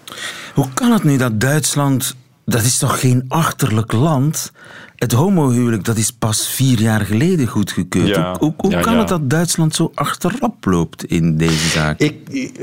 Hoe 0.54 0.68
kan 0.74 0.92
het 0.92 1.04
nu 1.04 1.16
dat 1.16 1.40
Duitsland, 1.40 2.16
dat 2.44 2.62
is 2.62 2.78
toch 2.78 3.00
geen 3.00 3.24
achterlijk 3.28 3.92
land 3.92 4.52
het 4.96 5.12
homohuwelijk 5.12 5.84
dat 5.84 5.96
is 5.96 6.10
pas 6.10 6.48
vier 6.48 6.80
jaar 6.80 7.00
geleden 7.00 7.46
goedgekeurd. 7.46 8.38
hoe, 8.38 8.54
hoe, 8.56 8.80
kan 8.80 8.98
het 8.98 9.08
dat 9.08 9.30
Duitsland 9.30 9.74
zo 9.74 9.92
achterop 9.94 10.64
loopt 10.64 11.04
in 11.04 11.36
deze 11.36 11.68
zaak? 11.68 11.98
Ik, 11.98 12.14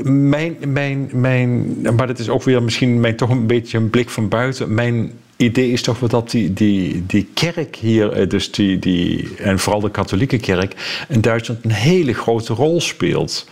mijn, 0.04 0.56
mijn, 0.66 1.10
mijn, 1.12 1.76
maar 1.96 2.06
dat 2.06 2.18
is 2.18 2.28
ook 2.28 2.42
weer 2.42 2.62
misschien 2.62 3.00
mijn, 3.00 3.16
toch 3.16 3.30
een 3.30 3.46
beetje 3.46 3.78
een 3.78 3.90
blik 3.90 4.10
van 4.10 4.28
buiten. 4.28 4.74
Mijn 4.74 5.10
idee 5.36 5.70
is 5.70 5.82
toch 5.82 6.00
wel 6.00 6.08
dat 6.08 6.30
die, 6.30 6.52
die, 6.52 7.06
die 7.06 7.28
kerk 7.34 7.76
hier, 7.76 8.12
eh, 8.12 8.28
dus 8.28 8.50
die, 8.50 8.78
die, 8.78 9.28
en 9.36 9.58
vooral 9.58 9.80
de 9.80 9.90
katholieke 9.90 10.38
kerk, 10.38 11.04
in 11.08 11.20
Duitsland 11.20 11.64
een 11.64 11.70
hele 11.70 12.12
grote 12.12 12.54
rol 12.54 12.80
speelt. 12.80 13.48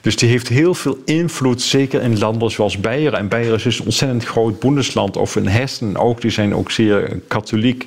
Dus 0.00 0.16
die 0.16 0.28
heeft 0.28 0.48
heel 0.48 0.74
veel 0.74 0.98
invloed, 1.04 1.62
zeker 1.62 2.02
in 2.02 2.18
landen 2.18 2.50
zoals 2.50 2.80
Beieren. 2.80 3.18
En 3.18 3.28
Beieren 3.28 3.56
is 3.56 3.62
dus 3.62 3.78
een 3.78 3.84
ontzettend 3.84 4.24
groot 4.24 4.60
boendesland, 4.60 5.16
of 5.16 5.36
in 5.36 5.46
Hessen 5.46 5.96
ook, 5.96 6.20
die 6.20 6.30
zijn 6.30 6.54
ook 6.54 6.70
zeer 6.70 7.20
katholiek. 7.28 7.86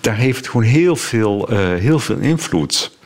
Daar 0.00 0.16
heeft 0.16 0.48
gewoon 0.48 0.66
heel 0.66 0.96
veel, 0.96 1.52
uh, 1.52 1.74
heel 1.74 1.98
veel 1.98 2.16
invloed. 2.16 2.97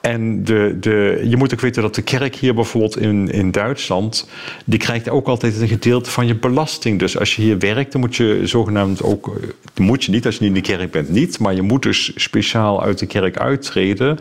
En 0.00 0.44
de, 0.44 0.76
de, 0.80 1.20
je 1.24 1.36
moet 1.36 1.52
ook 1.52 1.60
weten 1.60 1.82
dat 1.82 1.94
de 1.94 2.02
kerk 2.02 2.36
hier 2.36 2.54
bijvoorbeeld 2.54 2.98
in, 2.98 3.30
in 3.30 3.50
Duitsland, 3.50 4.28
die 4.64 4.78
krijgt 4.78 5.08
ook 5.08 5.28
altijd 5.28 5.60
een 5.60 5.68
gedeelte 5.68 6.10
van 6.10 6.26
je 6.26 6.34
belasting. 6.34 6.98
Dus 6.98 7.18
als 7.18 7.36
je 7.36 7.42
hier 7.42 7.58
werkt, 7.58 7.92
dan 7.92 8.00
moet 8.00 8.16
je 8.16 8.40
zogenaamd 8.44 9.02
ook, 9.02 9.26
eh, 9.26 9.84
moet 9.84 10.04
je 10.04 10.12
niet, 10.12 10.26
als 10.26 10.34
je 10.34 10.40
niet 10.40 10.56
in 10.56 10.62
de 10.62 10.76
kerk 10.76 10.90
bent, 10.90 11.08
niet, 11.08 11.38
maar 11.38 11.54
je 11.54 11.62
moet 11.62 11.82
dus 11.82 12.12
speciaal 12.14 12.82
uit 12.82 12.98
de 12.98 13.06
kerk 13.06 13.38
uittreden. 13.38 14.18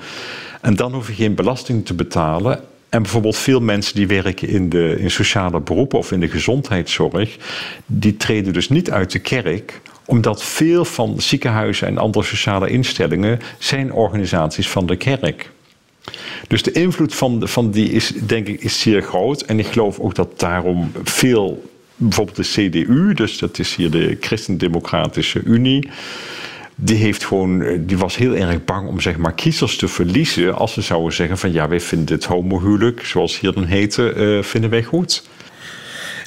En 0.61 0.75
dan 0.75 0.93
hoef 0.93 1.07
je 1.07 1.13
geen 1.13 1.35
belasting 1.35 1.85
te 1.85 1.93
betalen. 1.93 2.59
En 2.89 3.01
bijvoorbeeld 3.01 3.37
veel 3.37 3.61
mensen 3.61 3.95
die 3.95 4.07
werken 4.07 4.47
in, 4.47 4.69
de, 4.69 4.95
in 4.99 5.11
sociale 5.11 5.59
beroepen 5.59 5.97
of 5.97 6.11
in 6.11 6.19
de 6.19 6.29
gezondheidszorg, 6.29 7.37
die 7.85 8.17
treden 8.17 8.53
dus 8.53 8.69
niet 8.69 8.91
uit 8.91 9.11
de 9.11 9.19
kerk, 9.19 9.81
omdat 10.05 10.43
veel 10.43 10.85
van 10.85 11.21
ziekenhuizen 11.21 11.87
en 11.87 11.97
andere 11.97 12.25
sociale 12.25 12.69
instellingen 12.69 13.39
zijn 13.57 13.93
organisaties 13.93 14.69
van 14.69 14.85
de 14.85 14.95
kerk. 14.95 15.51
Dus 16.47 16.63
de 16.63 16.71
invloed 16.71 17.15
van, 17.15 17.47
van 17.47 17.71
die 17.71 17.91
is, 17.91 18.11
denk 18.25 18.47
ik, 18.47 18.61
is 18.61 18.79
zeer 18.79 19.01
groot. 19.01 19.41
En 19.41 19.59
ik 19.59 19.65
geloof 19.65 19.99
ook 19.99 20.15
dat 20.15 20.39
daarom 20.39 20.91
veel, 21.03 21.69
bijvoorbeeld 21.95 22.37
de 22.37 22.43
CDU, 22.69 23.13
dus 23.13 23.37
dat 23.37 23.59
is 23.59 23.75
hier 23.75 23.91
de 23.91 24.17
Christendemocratische 24.19 25.41
Unie, 25.43 25.89
die, 26.75 26.95
heeft 26.95 27.25
gewoon, 27.25 27.61
eh, 27.61 27.77
die 27.79 27.97
was 27.97 28.15
heel 28.15 28.35
erg 28.35 28.65
bang 28.65 28.87
om 28.87 28.99
zeg 28.99 29.17
maar, 29.17 29.33
kiezers 29.33 29.75
te 29.75 29.87
verliezen 29.87 30.55
als 30.55 30.73
ze 30.73 30.81
zouden 30.81 31.13
zeggen 31.13 31.37
van 31.37 31.51
ja, 31.51 31.67
wij 31.67 31.79
vinden 31.79 32.07
dit 32.07 32.25
homohuwelijk, 32.25 33.05
zoals 33.05 33.39
hier 33.39 33.53
dan 33.53 33.65
heette, 33.65 34.13
uh, 34.17 34.43
vinden 34.43 34.69
wij 34.69 34.83
goed. 34.83 35.23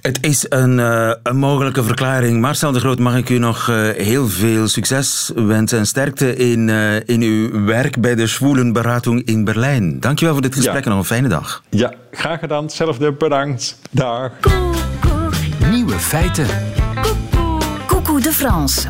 Het 0.02 0.18
is 0.21 0.47
een, 0.49 0.78
uh, 0.78 1.12
een, 1.23 1.37
mogelijke 1.37 1.82
verklaring. 1.82 2.40
Marcel 2.40 2.73
de 2.73 2.80
Groot, 2.80 2.99
mag 2.99 3.16
ik 3.16 3.28
u 3.28 3.38
nog 3.38 3.68
uh, 3.68 3.90
heel 3.90 4.28
veel 4.28 4.68
succes 4.68 5.30
wensen 5.35 5.78
en 5.78 5.87
sterkte 5.87 6.37
in, 6.37 6.68
uh, 6.68 6.94
in 6.94 7.23
uw 7.23 7.64
werk 7.64 8.00
bij 8.00 8.14
de 8.14 8.26
Schwoelenberatung 8.26 9.25
in 9.25 9.44
Berlijn. 9.44 10.00
Dankjewel 10.00 10.35
voor 10.35 10.42
dit 10.42 10.54
gesprek 10.54 10.76
ja. 10.76 10.82
en 10.82 10.90
nog 10.90 10.99
een 10.99 11.04
fijne 11.04 11.28
dag. 11.28 11.62
Ja, 11.68 11.92
graag 12.11 12.40
gedaan. 12.40 12.62
Hetzelfde, 12.62 13.12
bedankt. 13.12 13.78
Dag. 13.90 14.30
Nieuwe 15.71 15.99
feiten. 15.99 16.47
Coucou 17.87 18.23
de 18.23 18.32
France. 18.32 18.88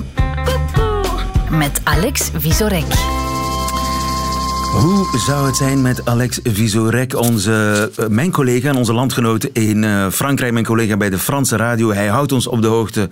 Met 1.51 1.81
Alex 1.85 2.31
Visorek. 2.37 3.12
Hoe 4.73 5.19
zou 5.27 5.47
het 5.47 5.57
zijn 5.57 5.83
met 5.83 6.05
Alex 6.07 6.41
Visorek, 6.43 7.17
onze, 7.17 7.91
eh, 7.97 8.07
mijn 8.07 8.31
collega 8.31 8.69
en 8.69 8.77
onze 8.77 8.93
landgenoot 8.93 9.45
in 9.45 9.83
uh, 9.83 10.11
Frankrijk, 10.11 10.53
mijn 10.53 10.65
collega 10.65 10.97
bij 10.97 11.11
de 11.11 11.19
Franse 11.19 11.57
radio. 11.57 11.93
Hij 11.93 12.07
houdt 12.07 12.33
ons 12.33 12.47
op 12.47 12.63
de 12.63 12.69
hoogte 12.69 13.09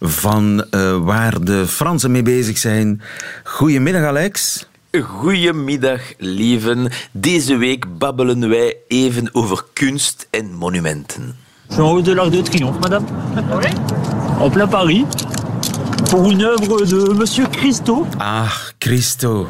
van 0.00 0.64
uh, 0.70 0.96
waar 0.96 1.44
de 1.44 1.66
Fransen 1.66 2.10
mee 2.10 2.22
bezig 2.22 2.58
zijn. 2.58 3.00
Goedemiddag, 3.44 4.02
Alex. 4.02 4.66
Goedemiddag, 5.02 6.00
lieven. 6.18 6.90
Deze 7.12 7.56
week 7.56 7.98
babbelen 7.98 8.48
wij 8.48 8.76
even 8.88 9.34
over 9.34 9.64
kunst 9.72 10.26
en 10.30 10.54
monumenten. 10.54 11.36
Je 11.66 11.74
suis 11.74 11.78
en 11.78 11.84
haut 11.84 12.04
de 12.04 12.14
l'Arc 12.14 12.30
de 12.32 12.42
Triomphe, 12.42 12.78
madame. 12.78 13.06
Oui. 13.52 13.72
En 14.40 14.50
plein 14.50 14.68
Paris. 14.68 15.04
Pour 16.10 16.30
une 16.30 16.42
œuvre 16.42 16.86
de 16.88 17.14
Monsieur 17.14 17.46
Christo. 17.50 18.06
Ah, 18.18 18.50
Christo. 18.78 19.48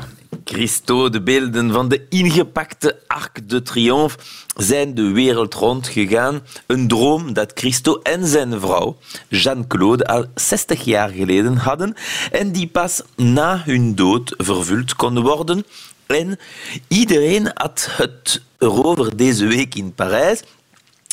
Christo, 0.53 1.09
de 1.09 1.23
beelden 1.23 1.73
van 1.73 1.89
de 1.89 2.07
ingepakte 2.09 3.01
Arc 3.07 3.49
de 3.49 3.63
Triomphe 3.63 4.19
zijn 4.57 4.95
de 4.95 5.03
wereld 5.03 5.55
rondgegaan. 5.55 6.41
Een 6.67 6.89
droom 6.89 7.33
dat 7.33 7.53
Christo 7.55 8.01
en 8.03 8.27
zijn 8.27 8.61
vrouw, 8.61 8.97
Jeanne-Claude, 9.29 10.07
al 10.07 10.25
60 10.35 10.85
jaar 10.85 11.09
geleden 11.09 11.57
hadden 11.57 11.95
en 12.33 12.53
die 12.53 12.67
pas 12.67 13.03
na 13.17 13.63
hun 13.65 13.95
dood 13.95 14.35
vervuld 14.37 14.95
kon 14.95 15.21
worden. 15.21 15.65
En 16.07 16.39
iedereen 16.89 17.51
had 17.55 17.89
het 17.91 18.43
erover 18.59 19.17
deze 19.17 19.47
week 19.47 19.75
in 19.75 19.95
Parijs. 19.95 20.43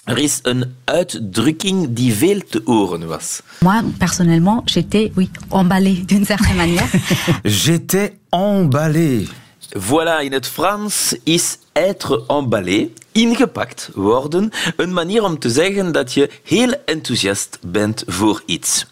Er 0.07 0.17
is 0.17 0.39
een 0.41 0.75
uitdrukking 0.83 1.87
die 1.89 2.13
veel 2.13 2.39
te 2.49 2.61
horen 2.65 3.07
was. 3.07 3.41
Moi, 3.59 3.83
personnellement, 3.97 4.61
j'étais, 4.65 5.11
oui, 5.15 5.29
emballée 5.49 6.05
d'une 6.05 6.25
certaine 6.25 6.55
manière. 6.55 6.87
J'étais 7.43 8.13
emballé. 8.29 9.27
Voilà, 9.75 10.23
in 10.23 10.31
het 10.31 10.47
Frans 10.47 11.13
is 11.23 11.57
être 11.73 12.23
emballé, 12.27 12.89
ingepakt 13.11 13.89
worden, 13.93 14.51
een 14.77 14.93
manier 14.93 15.23
om 15.23 15.39
te 15.39 15.49
zeggen 15.49 15.91
dat 15.91 16.13
je 16.13 16.29
heel 16.43 16.73
enthousiast 16.85 17.57
bent 17.61 18.03
voor 18.07 18.43
iets. 18.45 18.85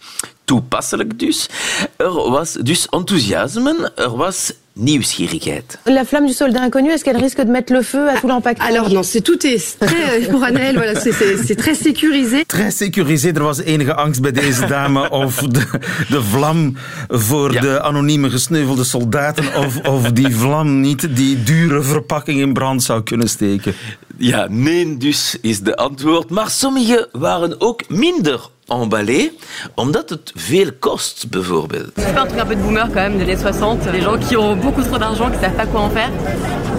Toepasselijk 0.43 1.19
dus. 1.19 1.49
Er 1.95 2.29
was 2.29 2.51
dus 2.51 2.87
enthousiasme, 2.89 3.91
er 3.95 4.15
was 4.15 4.53
nieuwsgierigheid. 4.75 5.77
La 5.85 6.03
flamme 6.05 6.27
du 6.27 6.33
soldat 6.33 6.61
inconnu, 6.61 6.89
est-ce 6.91 7.03
qu'elle 7.03 7.17
risque 7.21 7.41
de 7.41 7.51
mettre 7.51 7.73
le 7.73 7.81
feu 7.81 8.09
à 8.09 8.19
tout 8.19 8.27
l'encadrement 8.27 8.69
Alors 8.69 8.89
non, 8.89 9.03
c'est 9.03 9.21
tout 9.21 9.45
est 9.47 9.79
très 9.79 10.19
pour 10.31 10.43
Annelle, 10.43 10.75
voilà, 10.75 10.99
c'est- 10.99 11.11
c'est 11.13 11.37
c'est 11.45 11.55
très 11.55 11.75
sécurisé. 11.75 12.43
Très 12.45 12.71
sécurisé. 12.71 13.29
Er 13.35 13.43
was 13.43 13.59
enige 13.59 13.93
angst 13.95 14.21
bij 14.21 14.31
deze 14.31 14.65
dame 14.65 15.09
of 15.23 15.35
de, 15.35 15.63
de 16.09 16.21
vlam 16.23 16.75
voor 17.07 17.53
Ja. 17.53 17.61
de 17.61 17.81
anonieme 17.81 18.29
gesneuvelde 18.29 18.83
soldaten 18.83 19.45
of, 19.57 19.77
of 19.87 20.11
die 20.11 20.35
vlam 20.35 20.79
niet 20.81 21.15
die 21.15 21.43
dure 21.43 21.81
verpakking 21.81 22.39
in 22.39 22.53
brand 22.53 22.83
zou 22.83 23.03
kunnen 23.03 23.29
steken. 23.29 23.73
Ja, 24.17 24.47
nee 24.49 24.97
dus 24.97 25.37
is 25.41 25.59
de 25.59 25.75
antwoord. 25.75 26.29
Maar 26.29 26.49
sommigen 26.49 27.07
waren 27.11 27.61
ook 27.61 27.89
minder 27.89 28.39
emballés, 28.67 29.31
omdat 29.75 30.09
het 30.09 30.31
veel 30.35 30.71
kost, 30.79 31.29
bijvoorbeeld. 31.29 31.91
C'est 31.95 32.13
pas 32.13 32.21
un 32.21 32.27
truc 32.27 32.39
un 32.39 32.45
peu 32.45 32.55
de 32.55 32.61
boomer 32.61 32.87
quand 32.87 33.01
même, 33.01 33.17
des 33.17 33.23
années 33.23 33.37
60. 33.37 33.91
Des 33.91 34.01
gens 34.01 34.17
qui 34.17 34.35
ont 34.35 34.55
beaucoup 34.55 34.83
trop 34.83 34.97
d'argent, 34.97 35.29
qui 35.31 35.39
savent 35.39 35.55
pas 35.55 35.65
quoi 35.65 35.81
en 35.81 35.89
faire. 35.89 36.09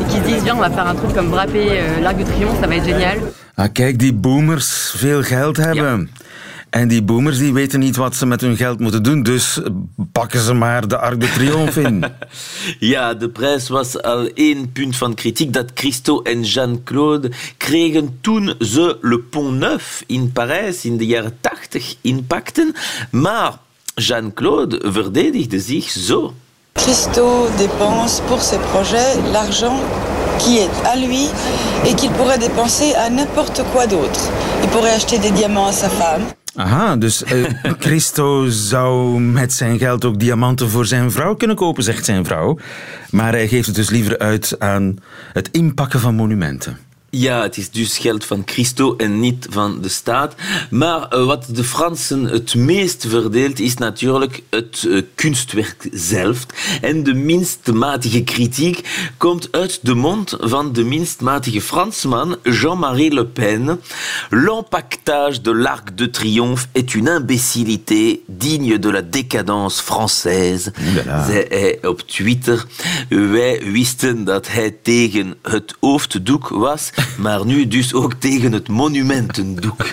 Et 0.01 0.05
qui 0.05 0.17
se 0.17 0.25
disent, 0.25 0.43
viens, 0.43 0.57
on 0.57 0.61
va 0.61 0.71
faire 0.71 0.87
un 0.87 0.95
truc 0.95 1.15
comme 1.15 1.31
Braper, 1.31 1.69
euh, 1.71 2.01
l'Arc 2.01 2.17
de 2.19 2.25
Triomphe, 2.25 2.61
ça 2.61 2.67
va 2.67 2.77
être 2.77 2.85
génial. 2.85 3.19
Ah, 3.59 3.69
kijk, 3.69 3.99
die 3.99 4.13
boomers 4.13 4.93
veel 4.97 5.23
geld 5.23 5.57
hebben. 5.57 6.11
En 6.77 6.89
die 6.89 7.03
boomers 7.03 7.39
die 7.39 7.53
weten 7.53 7.81
niet 7.81 7.97
wat 7.97 8.15
ze 8.15 8.27
met 8.27 8.41
hun 8.41 8.57
geld 8.57 8.81
moeten 8.81 9.03
doen, 9.03 9.23
dus 9.23 9.61
pakken 10.13 10.41
ze 10.41 10.53
maar 10.53 10.89
de 10.89 10.99
Arc 10.99 11.21
de 11.21 11.33
Triomphe 11.33 11.83
in. 11.83 12.05
Ja, 12.79 13.15
de 13.15 13.29
prijs 13.29 13.69
was 13.69 14.03
al 14.03 14.29
één 14.35 14.73
punt 14.73 14.97
van 14.97 15.15
kritiek 15.15 15.53
dat 15.53 15.71
Christo 15.75 16.23
en 16.23 16.43
Jean-Claude 16.43 17.31
kregen 17.57 18.19
toen 18.21 18.55
ze 18.59 18.99
Le 19.01 19.19
Pont 19.19 19.59
Neuf 19.59 20.05
in 20.07 20.33
Parijs 20.33 20.85
in 20.85 20.97
de 20.97 21.07
jaren 21.07 21.37
80 21.41 21.97
inpakten. 22.01 22.75
Maar 23.11 23.59
Jean-Claude 23.95 24.81
verdedigde 24.85 25.61
zich 25.61 25.91
zo. 25.91 26.35
Christo 26.73 27.49
dépense 27.57 28.21
pour 28.27 28.43
ses 28.43 28.61
projets 28.71 29.31
l'argent 29.33 29.81
qui 30.39 30.59
est 30.59 30.87
à 30.87 30.97
lui 30.97 31.29
et 31.85 31.95
qu'il 31.95 32.11
pourrait 32.11 32.41
dépenser 32.41 32.95
à 32.95 33.09
n'importe 33.11 33.63
quoi 33.73 33.87
d'autre. 33.87 34.21
Il 34.63 34.69
pourrait 34.69 34.95
acheter 34.95 35.19
des 35.19 35.31
diamants 35.31 35.69
à 35.69 35.73
sa 35.73 35.89
femme. 35.89 36.23
Aha, 36.57 36.97
dus 36.97 37.23
eh, 37.23 37.45
Christo 37.79 38.47
zou 38.49 39.21
met 39.21 39.53
zijn 39.53 39.79
geld 39.79 40.05
ook 40.05 40.19
diamanten 40.19 40.71
voor 40.71 40.87
zijn 40.87 41.11
vrouw 41.11 41.35
kunnen 41.35 41.57
kopen, 41.57 41.83
zegt 41.83 42.05
zijn 42.05 42.25
vrouw. 42.25 42.59
Maar 43.11 43.33
hij 43.33 43.49
geeft 43.49 43.67
het 43.67 43.75
dus 43.75 43.91
liever 43.91 44.19
uit 44.19 44.57
aan 44.59 44.99
het 45.33 45.49
inpakken 45.51 46.01
van 46.01 46.15
monumenten. 46.15 46.86
Ja, 47.19 47.43
het 47.43 47.57
is 47.57 47.71
dus 47.71 47.99
geld 47.99 48.25
van 48.25 48.43
Christo 48.45 48.97
en 48.97 49.21
niet 49.21 49.47
van 49.51 49.81
de 49.81 49.89
staat. 49.89 50.35
Maar 50.71 51.09
eh, 51.09 51.25
wat 51.25 51.47
de 51.49 51.65
Fransen 51.65 52.25
het 52.25 52.55
meest 52.55 53.07
verdeelt 53.09 53.61
is 53.61 53.75
natuurlijk 53.75 54.43
het 54.51 54.87
eh, 54.89 55.03
kunstwerk 55.15 55.89
zelf. 55.93 56.47
En 56.81 57.03
de 57.03 57.15
minst 57.15 57.73
matige 57.73 58.23
kritiek 58.23 58.89
komt 59.17 59.49
uit 59.51 59.79
de 59.83 59.95
mond 59.95 60.37
van 60.41 60.73
de 60.73 60.85
minst 60.85 61.21
matige 61.21 61.61
Fransman 61.61 62.37
Jean-Marie 62.43 63.15
Le 63.15 63.27
Pen. 63.27 63.81
L'empactage 64.31 65.41
de 65.41 65.55
l'Arc 65.55 65.97
de 65.97 66.11
Triomphe 66.11 66.67
est 66.73 66.95
une 66.95 67.09
imbécilité 67.09 68.21
digne 68.27 68.79
de 68.79 68.91
la 68.91 69.03
décadence 69.03 69.83
française, 69.83 70.71
zei 71.27 71.45
hij 71.49 71.79
op 71.83 72.01
Twitter. 72.01 72.65
Wij 73.09 73.63
wisten 73.73 74.25
dat 74.25 74.49
hij 74.49 74.77
tegen 74.83 75.35
het 75.43 75.75
hoofddoek 75.81 76.49
was, 76.49 76.91
maar 77.19 77.47
nu 77.47 77.69
dus 77.69 77.95
ook 77.95 78.13
tegen 78.13 78.53
het 78.53 78.69
monumentendoek. 78.69 79.87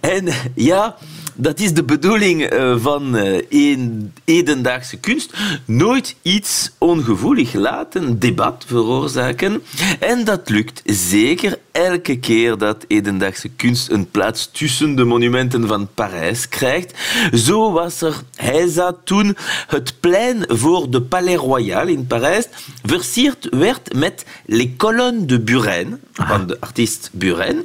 En 0.00 0.28
ja, 0.54 0.96
dat 1.40 1.60
is 1.60 1.72
de 1.72 1.84
bedoeling 1.84 2.42
eh, 2.42 2.74
van 2.78 3.16
eh, 3.16 3.42
een 3.48 4.12
hedendaagse 4.24 4.96
kunst. 4.96 5.32
Nooit 5.64 6.16
iets 6.22 6.70
ongevoelig 6.78 7.52
laten, 7.52 8.18
debat 8.18 8.64
veroorzaken. 8.66 9.62
En 10.00 10.24
dat 10.24 10.48
lukt 10.48 10.82
zeker 10.84 11.58
elke 11.72 12.18
keer 12.18 12.58
dat 12.58 12.84
hedendaagse 12.88 13.48
kunst 13.48 13.90
een 13.90 14.10
plaats 14.10 14.50
tussen 14.52 14.96
de 14.96 15.04
monumenten 15.04 15.68
van 15.68 15.88
Parijs 15.94 16.48
krijgt. 16.48 16.94
Zo 17.34 17.72
was 17.72 18.00
er, 18.00 18.22
zat 18.68 18.96
toen, 19.04 19.36
het 19.66 20.00
plein 20.00 20.44
voor 20.48 20.90
de 20.90 21.02
Palais 21.02 21.36
Royal 21.36 21.86
in 21.86 22.06
Parijs 22.06 22.48
versierd 22.84 23.48
werd 23.50 23.94
met 23.94 24.24
Les 24.46 24.68
Colonnes 24.76 25.26
de 25.26 25.40
Buren, 25.40 26.00
van 26.12 26.46
de 26.46 26.56
artiest 26.60 27.10
Buren. 27.12 27.64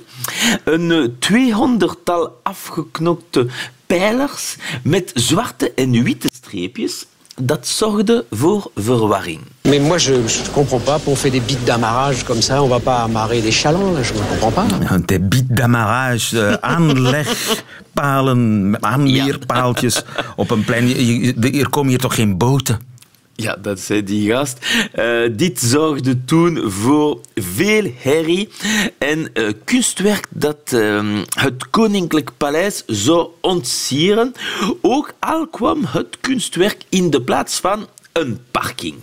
Een 0.64 0.92
eh, 0.92 1.04
tweehonderdtal 1.20 2.40
afgeknopte 2.44 3.48
pijlers 3.86 4.56
met 4.84 5.12
zwarte 5.14 5.72
en 5.74 6.04
witte 6.04 6.30
streepjes. 6.34 7.06
Dat 7.42 7.68
zorgde 7.68 8.26
voor 8.32 8.72
verwarring. 8.76 9.40
Mais 9.62 9.80
moi, 9.80 10.00
je 10.00 10.12
ne 10.14 10.52
comprends 10.54 10.84
pas. 10.84 11.02
On 11.06 11.16
fait 11.16 11.32
des 11.32 11.42
bites 11.46 11.64
d'amarrage 11.66 12.24
comme 12.24 12.42
ça. 12.42 12.62
On 12.62 12.68
va 12.70 12.80
pas 12.80 13.02
amarrer 13.04 13.42
des 13.42 13.52
chalands, 13.52 13.92
là. 13.94 14.04
Je 14.04 14.14
ne 14.14 14.20
comprends 14.30 14.52
pas. 14.54 14.66
De 15.06 15.20
biet 15.20 15.48
d'amarrage, 15.56 16.34
eh, 16.38 16.54
aanlegpalen, 16.74 18.78
aanmeerpaaltjes 18.80 20.04
op 20.36 20.52
een 20.52 20.64
plein. 20.64 20.88
Je- 20.88 21.20
je- 21.26 21.50
Hier 21.52 21.70
komen 21.70 21.90
hier 21.90 22.00
toch 22.00 22.16
geen 22.16 22.38
boten? 22.38 22.80
Ja, 23.36 23.56
dat 23.56 23.80
zei 23.80 24.04
die 24.04 24.32
gast. 24.32 24.66
Eh, 24.92 25.22
dit 25.32 25.60
zorgde 25.60 26.26
toen 26.26 26.72
voor 26.72 27.20
veel 27.36 27.92
herrie 27.98 28.50
en 28.98 29.34
eh, 29.34 29.50
kunstwerk 29.64 30.28
dat 30.30 30.74
eh, 30.74 31.20
het 31.30 31.70
Koninklijk 31.70 32.32
Paleis 32.38 32.84
zou 32.86 33.28
ontsieren. 33.42 34.34
Ook 34.82 35.14
al 35.20 35.48
kwam 35.48 35.86
het 35.86 36.18
kunstwerk 36.22 36.84
in 36.90 37.10
de 37.10 37.22
plaats 37.22 37.60
van 37.60 37.88
een 38.12 38.40
parking. 38.52 38.96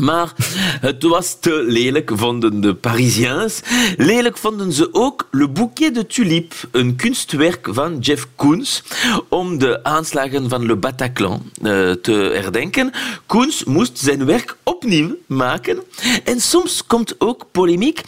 Maar 0.00 0.32
het 0.80 1.02
was 1.02 1.36
te 1.40 1.64
lelijk, 1.66 2.10
vonden 2.14 2.60
de 2.60 2.74
Parisiens. 2.74 3.60
Lelijk 3.96 4.38
vonden 4.38 4.72
ze 4.72 4.88
ook 4.92 5.28
Le 5.30 5.48
Bouquet 5.48 5.94
de 5.94 6.06
Tulipe, 6.06 6.56
een 6.70 6.96
kunstwerk 6.96 7.68
van 7.70 7.98
Jeff 7.98 8.28
Koons, 8.36 8.82
om 9.28 9.58
de 9.58 9.84
aanslagen 9.84 10.48
van 10.48 10.66
Le 10.66 10.76
Bataclan 10.76 11.42
eh, 11.62 11.90
te 11.90 12.12
herdenken. 12.12 12.92
Koons 13.26 13.64
moest 13.64 13.98
zijn 13.98 14.24
werk 14.24 14.56
opnieuw 14.62 15.16
maken. 15.26 15.78
En 16.24 16.40
soms 16.40 16.86
komt 16.86 17.14
ook 17.18 17.46
polemiek 17.50 18.02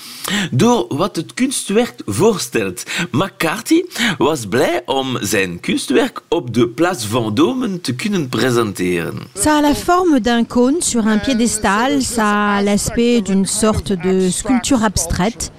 door 0.50 0.86
wat 0.88 1.16
het 1.16 1.34
kunstwerk 1.34 2.02
voorstelt. 2.06 2.84
McCarthy 3.10 3.82
was 4.18 4.46
blij 4.46 4.82
om 4.86 5.18
zijn 5.20 5.60
kunstwerk 5.60 6.20
op 6.28 6.54
de 6.54 6.68
Place 6.68 7.08
Vendôme 7.08 7.80
te 7.80 7.94
kunnen 7.94 8.28
presenteren. 8.28 9.14
Ça 9.34 9.56
a 9.56 9.60
la 9.60 9.74
forme 9.74 10.20
d'un 10.20 10.46
cône 10.46 10.80
sur 10.80 11.06
un 11.06 11.20
piédestal, 11.20 11.81
ça 12.00 12.56
a 12.56 12.62
l'aspect 12.62 13.20
d'une 13.22 13.46
sorte 13.46 13.92
de 13.92 14.30
sculpture 14.30 14.82
abstraite. 14.84 15.50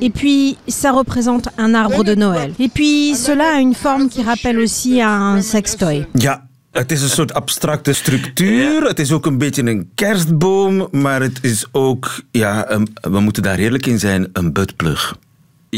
Et 0.00 0.10
puis, 0.10 0.56
ça 0.66 0.90
représente 0.92 1.48
un 1.58 1.74
arbre 1.74 2.04
de 2.04 2.14
Noël. 2.14 2.52
Et 2.58 2.68
puis, 2.68 3.14
cela 3.14 3.44
a 3.56 3.60
une 3.60 3.74
forme 3.74 4.08
qui 4.08 4.22
rappelle 4.22 4.58
aussi 4.58 5.00
un 5.02 5.42
sextoy. 5.42 6.06
Ja, 6.14 6.46
het 6.72 6.92
is 6.92 7.02
een 7.02 7.08
soort 7.08 7.34
abstracte 7.34 7.92
structuur. 7.92 8.82
Het 8.86 8.98
is 8.98 9.12
ook 9.12 9.26
een 9.26 9.38
beetje 9.38 9.62
een 9.62 9.90
kerstboom, 9.94 10.88
maar 10.90 11.20
het 11.22 11.38
is 11.42 11.66
ook, 11.72 12.20
ja, 12.30 12.70
een- 12.70 12.88
we 13.10 13.20
moeten 13.20 13.42
daar 13.42 13.58
eerlijk. 13.58 13.86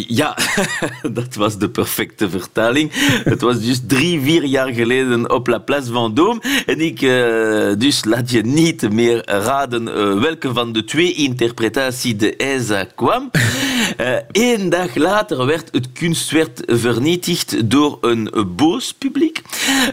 Ja, 0.08 0.36
dat 1.18 1.34
was 1.34 1.58
de 1.58 1.70
perfecte 1.70 2.30
vertaling. 2.30 2.90
Het 3.24 3.40
was 3.40 3.60
dus 3.60 3.80
drie, 3.86 4.20
vier 4.20 4.44
jaar 4.44 4.72
geleden 4.72 5.30
op 5.30 5.46
La 5.46 5.58
Place 5.58 5.90
Vendôme. 5.90 6.64
En 6.66 6.80
ik, 6.80 7.02
eh, 7.02 7.72
dus 7.78 8.04
laat 8.04 8.30
je 8.30 8.42
niet 8.42 8.92
meer 8.92 9.22
raden 9.24 9.88
eh, 9.88 10.20
welke 10.20 10.52
van 10.52 10.72
de 10.72 10.84
twee 10.84 11.14
interpretaties 11.14 12.16
de 12.16 12.36
ESA 12.36 12.84
kwam. 12.94 13.30
Eén 14.32 14.64
Eh, 14.66 14.70
dag 14.70 14.94
later 14.94 15.46
werd 15.46 15.68
het 15.72 15.92
kunstwerk 15.92 16.60
vernietigd 16.66 17.70
door 17.70 17.98
een 18.00 18.30
boos 18.56 18.92
publiek. 18.92 19.42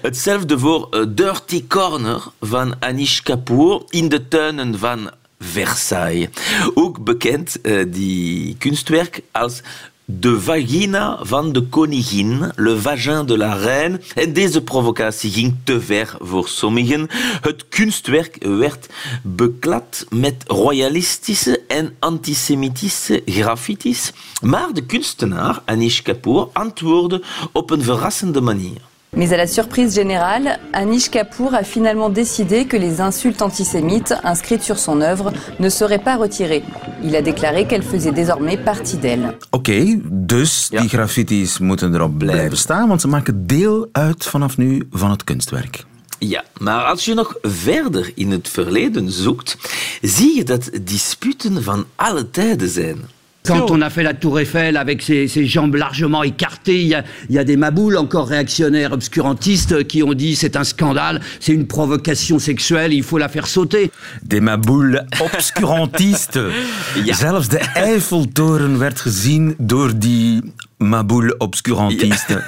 Hetzelfde 0.02 0.60
voor 0.60 1.08
Dirty 1.10 1.64
Corner 1.68 2.22
van 2.42 2.76
Anish 2.80 3.20
Kapoor 3.20 3.84
in 3.90 4.10
de 4.10 4.28
tuinen 4.28 4.80
van 4.80 5.12
Versailles. 5.40 6.30
Ook 6.74 7.04
bekend, 7.04 7.58
die 7.88 8.56
kunstwerk, 8.58 9.22
als 9.32 9.62
de 10.06 10.42
vagina 10.42 11.20
van 11.22 11.52
de 11.52 11.62
koningin, 11.62 12.52
le 12.56 12.82
vagin 12.82 13.26
de 13.26 13.38
la 13.38 13.54
reine. 13.54 14.00
En 14.16 14.34
deze 14.34 14.62
provocatie 14.62 15.32
ging 15.32 15.56
te 15.64 15.82
ver 15.82 16.16
voor 16.20 16.48
sommigen. 16.48 17.08
Het 17.42 17.68
kunstwerk 17.70 18.38
werd 18.40 18.90
beklad 19.22 20.06
met 20.10 20.44
royalistische 20.48 21.62
en 21.68 21.96
antisemitische 22.00 23.22
graffitis. 23.26 24.12
Maar 24.42 24.74
de 24.74 24.86
kunstenaar 24.86 25.62
Anish 25.66 26.02
Kapoor 26.02 26.50
antwoordde 26.54 27.22
op 27.52 27.70
een 27.70 27.84
verrassende 27.84 28.42
manier. 28.42 28.93
Mais 29.16 29.32
à 29.32 29.38
la 29.38 29.46
surprise 29.46 29.94
générale, 29.94 30.60
Anish 30.74 31.10
Kapoor 31.10 31.54
a 31.54 31.64
finalement 31.64 32.10
décidé 32.10 32.66
que 32.66 32.78
les 32.78 33.00
insultes 33.00 33.44
antisémites 33.44 34.14
inscrites 34.24 34.64
sur 34.64 34.80
son 34.80 35.02
œuvre 35.02 35.32
ne 35.60 35.70
seraient 35.70 36.04
pas 36.04 36.16
retirées. 36.16 36.64
Il 37.04 37.16
a 37.16 37.22
déclaré 37.22 37.68
qu'elles 37.68 37.84
faisaient 37.84 38.12
désormais 38.12 38.58
partie 38.58 38.98
d'elle. 38.98 39.38
Oké, 39.52 40.00
dus 40.04 40.70
die 40.70 40.90
graffitis 40.90 41.60
moeten 41.60 41.94
erop 41.94 42.18
blijven 42.18 42.58
staan, 42.58 42.88
want 42.88 43.02
ze 43.02 43.08
maken 43.08 43.48
deel 43.48 43.88
uit 43.92 44.26
vanaf 44.26 44.58
nu 44.58 44.88
van 44.92 45.12
het 45.12 45.24
kunstwerk. 45.24 45.86
Ja, 46.20 46.44
maar 46.60 46.84
als 46.84 47.06
je 47.06 47.14
nog 47.14 47.36
verder 47.42 48.12
in 48.16 48.32
het 48.32 48.50
verleden 48.50 49.12
zoekt, 49.12 49.58
zie 50.02 50.36
je 50.36 50.44
dat 50.44 50.70
disputen 50.82 51.64
van 51.64 51.86
alle 51.96 52.30
tijden 52.30 52.70
zijn. 52.70 52.98
Quand 53.46 53.72
on 53.72 53.82
a 53.82 53.90
fait 53.90 54.04
la 54.04 54.14
Tour 54.14 54.40
Eiffel 54.40 54.78
avec 54.78 55.02
ses, 55.02 55.28
ses 55.28 55.46
jambes 55.46 55.76
largement 55.76 56.24
écartées, 56.24 56.82
il 56.82 56.88
y, 56.88 56.96
a, 56.96 57.04
il 57.30 57.36
y 57.36 57.40
a 57.40 57.44
des 57.44 57.58
maboules 57.58 57.98
encore 57.98 58.28
réactionnaires, 58.28 58.94
obscurantistes, 58.94 59.86
qui 59.86 60.02
ont 60.02 60.14
dit 60.14 60.36
c'est 60.36 60.56
un 60.56 60.64
scandale, 60.64 61.20
c'est 61.42 61.52
une 61.52 61.68
provocation 61.68 62.40
sexuelle, 62.40 62.94
il 62.94 63.04
faut 63.04 63.18
la 63.18 63.28
faire 63.28 63.48
sauter. 63.48 63.92
Des 64.24 64.40
maboules 64.40 65.04
obscurantistes. 65.20 66.40
Zelfs 67.12 67.50
de 67.50 67.60
Eiffeltoren 67.76 68.78
werd 68.80 69.00
gezien 69.00 69.56
door 69.58 69.92
die 70.00 70.42
maboule 70.78 71.38
obscurantisten 71.38 72.44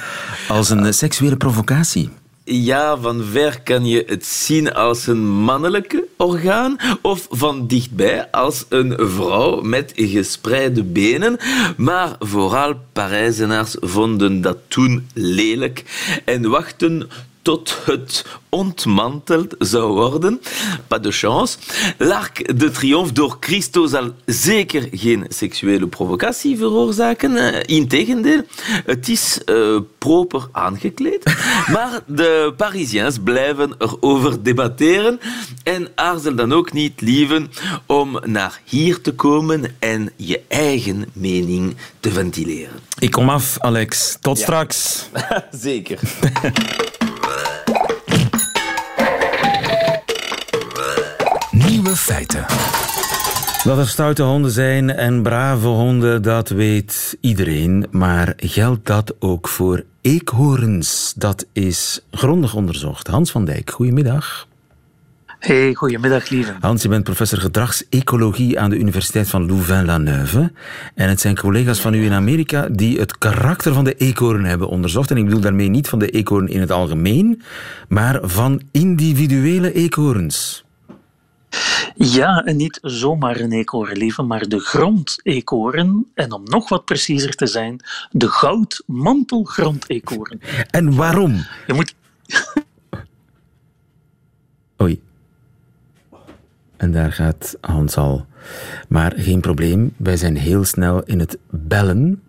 als 0.48 0.70
een 0.70 0.94
seksuele 0.94 1.36
provocatie. 1.36 2.10
Ja, 2.48 2.96
van 2.96 3.24
ver 3.24 3.60
kan 3.62 3.86
je 3.86 4.04
het 4.06 4.26
zien 4.26 4.72
als 4.72 5.06
een 5.06 5.28
mannelijke 5.28 6.04
orgaan 6.16 6.76
of 7.02 7.26
van 7.30 7.66
dichtbij 7.66 8.30
als 8.30 8.64
een 8.68 8.94
vrouw 8.98 9.60
met 9.60 9.92
gespreide 9.94 10.82
benen. 10.82 11.36
Maar 11.76 12.16
vooral 12.18 12.74
Parijzenaars 12.92 13.76
vonden 13.80 14.40
dat 14.40 14.58
toen 14.68 15.08
lelijk 15.14 15.84
en 16.24 16.50
wachten 16.50 17.08
tot 17.46 17.78
het 17.84 18.24
ontmanteld 18.48 19.54
zou 19.58 19.92
worden. 19.92 20.40
Pas 20.86 21.00
de 21.00 21.10
chance. 21.12 21.58
L'Arc 21.98 22.58
de 22.58 22.70
Triomphe 22.70 23.12
door 23.12 23.36
Christo 23.40 23.86
zal 23.86 24.10
zeker 24.24 24.88
geen 24.92 25.24
seksuele 25.28 25.86
provocatie 25.86 26.56
veroorzaken. 26.56 27.36
Eh, 27.36 27.76
Integendeel, 27.76 28.42
het 28.84 29.08
is 29.08 29.40
uh, 29.46 29.78
proper 29.98 30.48
aangekleed. 30.52 31.24
maar 31.74 32.00
de 32.06 32.54
Parisiens 32.56 33.18
blijven 33.24 33.74
erover 33.78 34.42
debatteren 34.42 35.20
en 35.62 35.88
aarzel 35.94 36.34
dan 36.34 36.52
ook 36.52 36.72
niet 36.72 37.00
lieven 37.00 37.50
om 37.86 38.20
naar 38.24 38.60
hier 38.64 39.00
te 39.00 39.12
komen 39.12 39.76
en 39.78 40.12
je 40.16 40.40
eigen 40.48 41.04
mening 41.12 41.76
te 42.00 42.10
ventileren. 42.10 42.74
Ik 42.98 43.10
kom 43.10 43.28
af, 43.28 43.56
Alex. 43.60 44.16
Tot 44.20 44.38
straks. 44.38 45.08
zeker. 45.50 46.00
Nieuwe 51.86 52.00
feiten. 52.00 52.44
Dat 53.64 53.78
er 53.78 53.88
stoute 53.88 54.22
honden 54.22 54.50
zijn 54.50 54.90
en 54.90 55.22
brave 55.22 55.66
honden, 55.66 56.22
dat 56.22 56.48
weet 56.48 57.16
iedereen. 57.20 57.86
Maar 57.90 58.32
geldt 58.36 58.86
dat 58.86 59.14
ook 59.18 59.48
voor 59.48 59.84
eekhoorns? 60.00 61.12
Dat 61.16 61.46
is 61.52 62.04
grondig 62.10 62.54
onderzocht. 62.54 63.06
Hans 63.06 63.30
van 63.30 63.44
Dijk, 63.44 63.70
goedemiddag. 63.70 64.48
Hey, 65.38 65.74
goedemiddag, 65.74 66.28
lieve. 66.28 66.54
Hans, 66.60 66.82
je 66.82 66.88
bent 66.88 67.04
professor 67.04 67.38
gedragsecologie 67.38 68.60
aan 68.60 68.70
de 68.70 68.78
Universiteit 68.78 69.28
van 69.28 69.46
Louvain-la-Neuve. 69.46 70.52
En 70.94 71.08
het 71.08 71.20
zijn 71.20 71.36
collega's 71.36 71.80
van 71.80 71.94
u 71.94 72.04
in 72.04 72.12
Amerika 72.12 72.68
die 72.70 72.98
het 72.98 73.18
karakter 73.18 73.74
van 73.74 73.84
de 73.84 73.94
eekhoorn 73.94 74.44
hebben 74.44 74.68
onderzocht. 74.68 75.10
En 75.10 75.16
ik 75.16 75.24
bedoel 75.24 75.40
daarmee 75.40 75.68
niet 75.68 75.88
van 75.88 75.98
de 75.98 76.10
eekhoorn 76.10 76.48
in 76.48 76.60
het 76.60 76.70
algemeen, 76.70 77.42
maar 77.88 78.18
van 78.22 78.62
individuele 78.70 79.72
eekhoorns. 79.72 80.65
Ja, 81.94 82.44
en 82.44 82.56
niet 82.56 82.78
zomaar 82.82 83.40
een 83.40 83.52
eekhoorn, 83.52 83.96
lieve, 83.96 84.22
maar 84.22 84.48
de 84.48 84.58
grondeekhoorn. 84.58 86.06
En 86.14 86.32
om 86.32 86.42
nog 86.44 86.68
wat 86.68 86.84
preciezer 86.84 87.34
te 87.34 87.46
zijn, 87.46 87.80
de 88.10 88.28
goudmantelgrondeekhoorn. 88.28 90.40
En 90.70 90.94
waarom? 90.94 91.46
Je 91.66 91.72
moet... 91.72 91.94
Oei. 94.82 95.02
En 96.76 96.92
daar 96.92 97.12
gaat 97.12 97.56
Hans 97.60 97.96
al. 97.96 98.26
Maar 98.88 99.12
geen 99.16 99.40
probleem, 99.40 99.94
wij 99.96 100.16
zijn 100.16 100.36
heel 100.36 100.64
snel 100.64 101.02
in 101.02 101.18
het 101.18 101.38
bellen. 101.50 102.22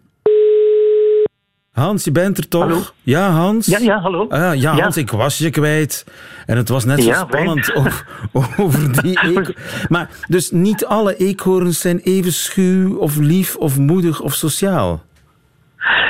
Hans, 1.77 2.03
je 2.03 2.11
bent 2.11 2.37
er 2.37 2.47
toch? 2.47 2.61
Hallo? 2.61 2.81
Ja, 3.03 3.29
Hans? 3.29 3.65
Ja, 3.65 3.77
ja, 3.79 3.99
hallo. 3.99 4.27
Ah, 4.29 4.55
ja, 4.55 4.71
Hans, 4.81 4.95
Ja. 4.95 5.01
ik 5.01 5.11
was 5.11 5.37
je 5.37 5.49
kwijt. 5.49 6.05
En 6.45 6.57
het 6.57 6.69
was 6.69 6.85
net 6.85 7.01
zo 7.03 7.07
Ja, 7.09 7.25
spannend 7.27 7.73
over, 7.75 8.05
over 8.57 9.01
die 9.01 9.19
eekhoorn. 9.23 9.55
Maar 9.87 10.09
dus 10.27 10.51
niet 10.51 10.85
alle 10.85 11.15
eekhoorns 11.17 11.79
zijn 11.79 11.99
even 11.99 12.33
schuw 12.33 12.97
of 12.97 13.15
lief 13.15 13.55
of 13.55 13.77
moedig 13.77 14.19
of 14.21 14.33
sociaal. 14.33 15.03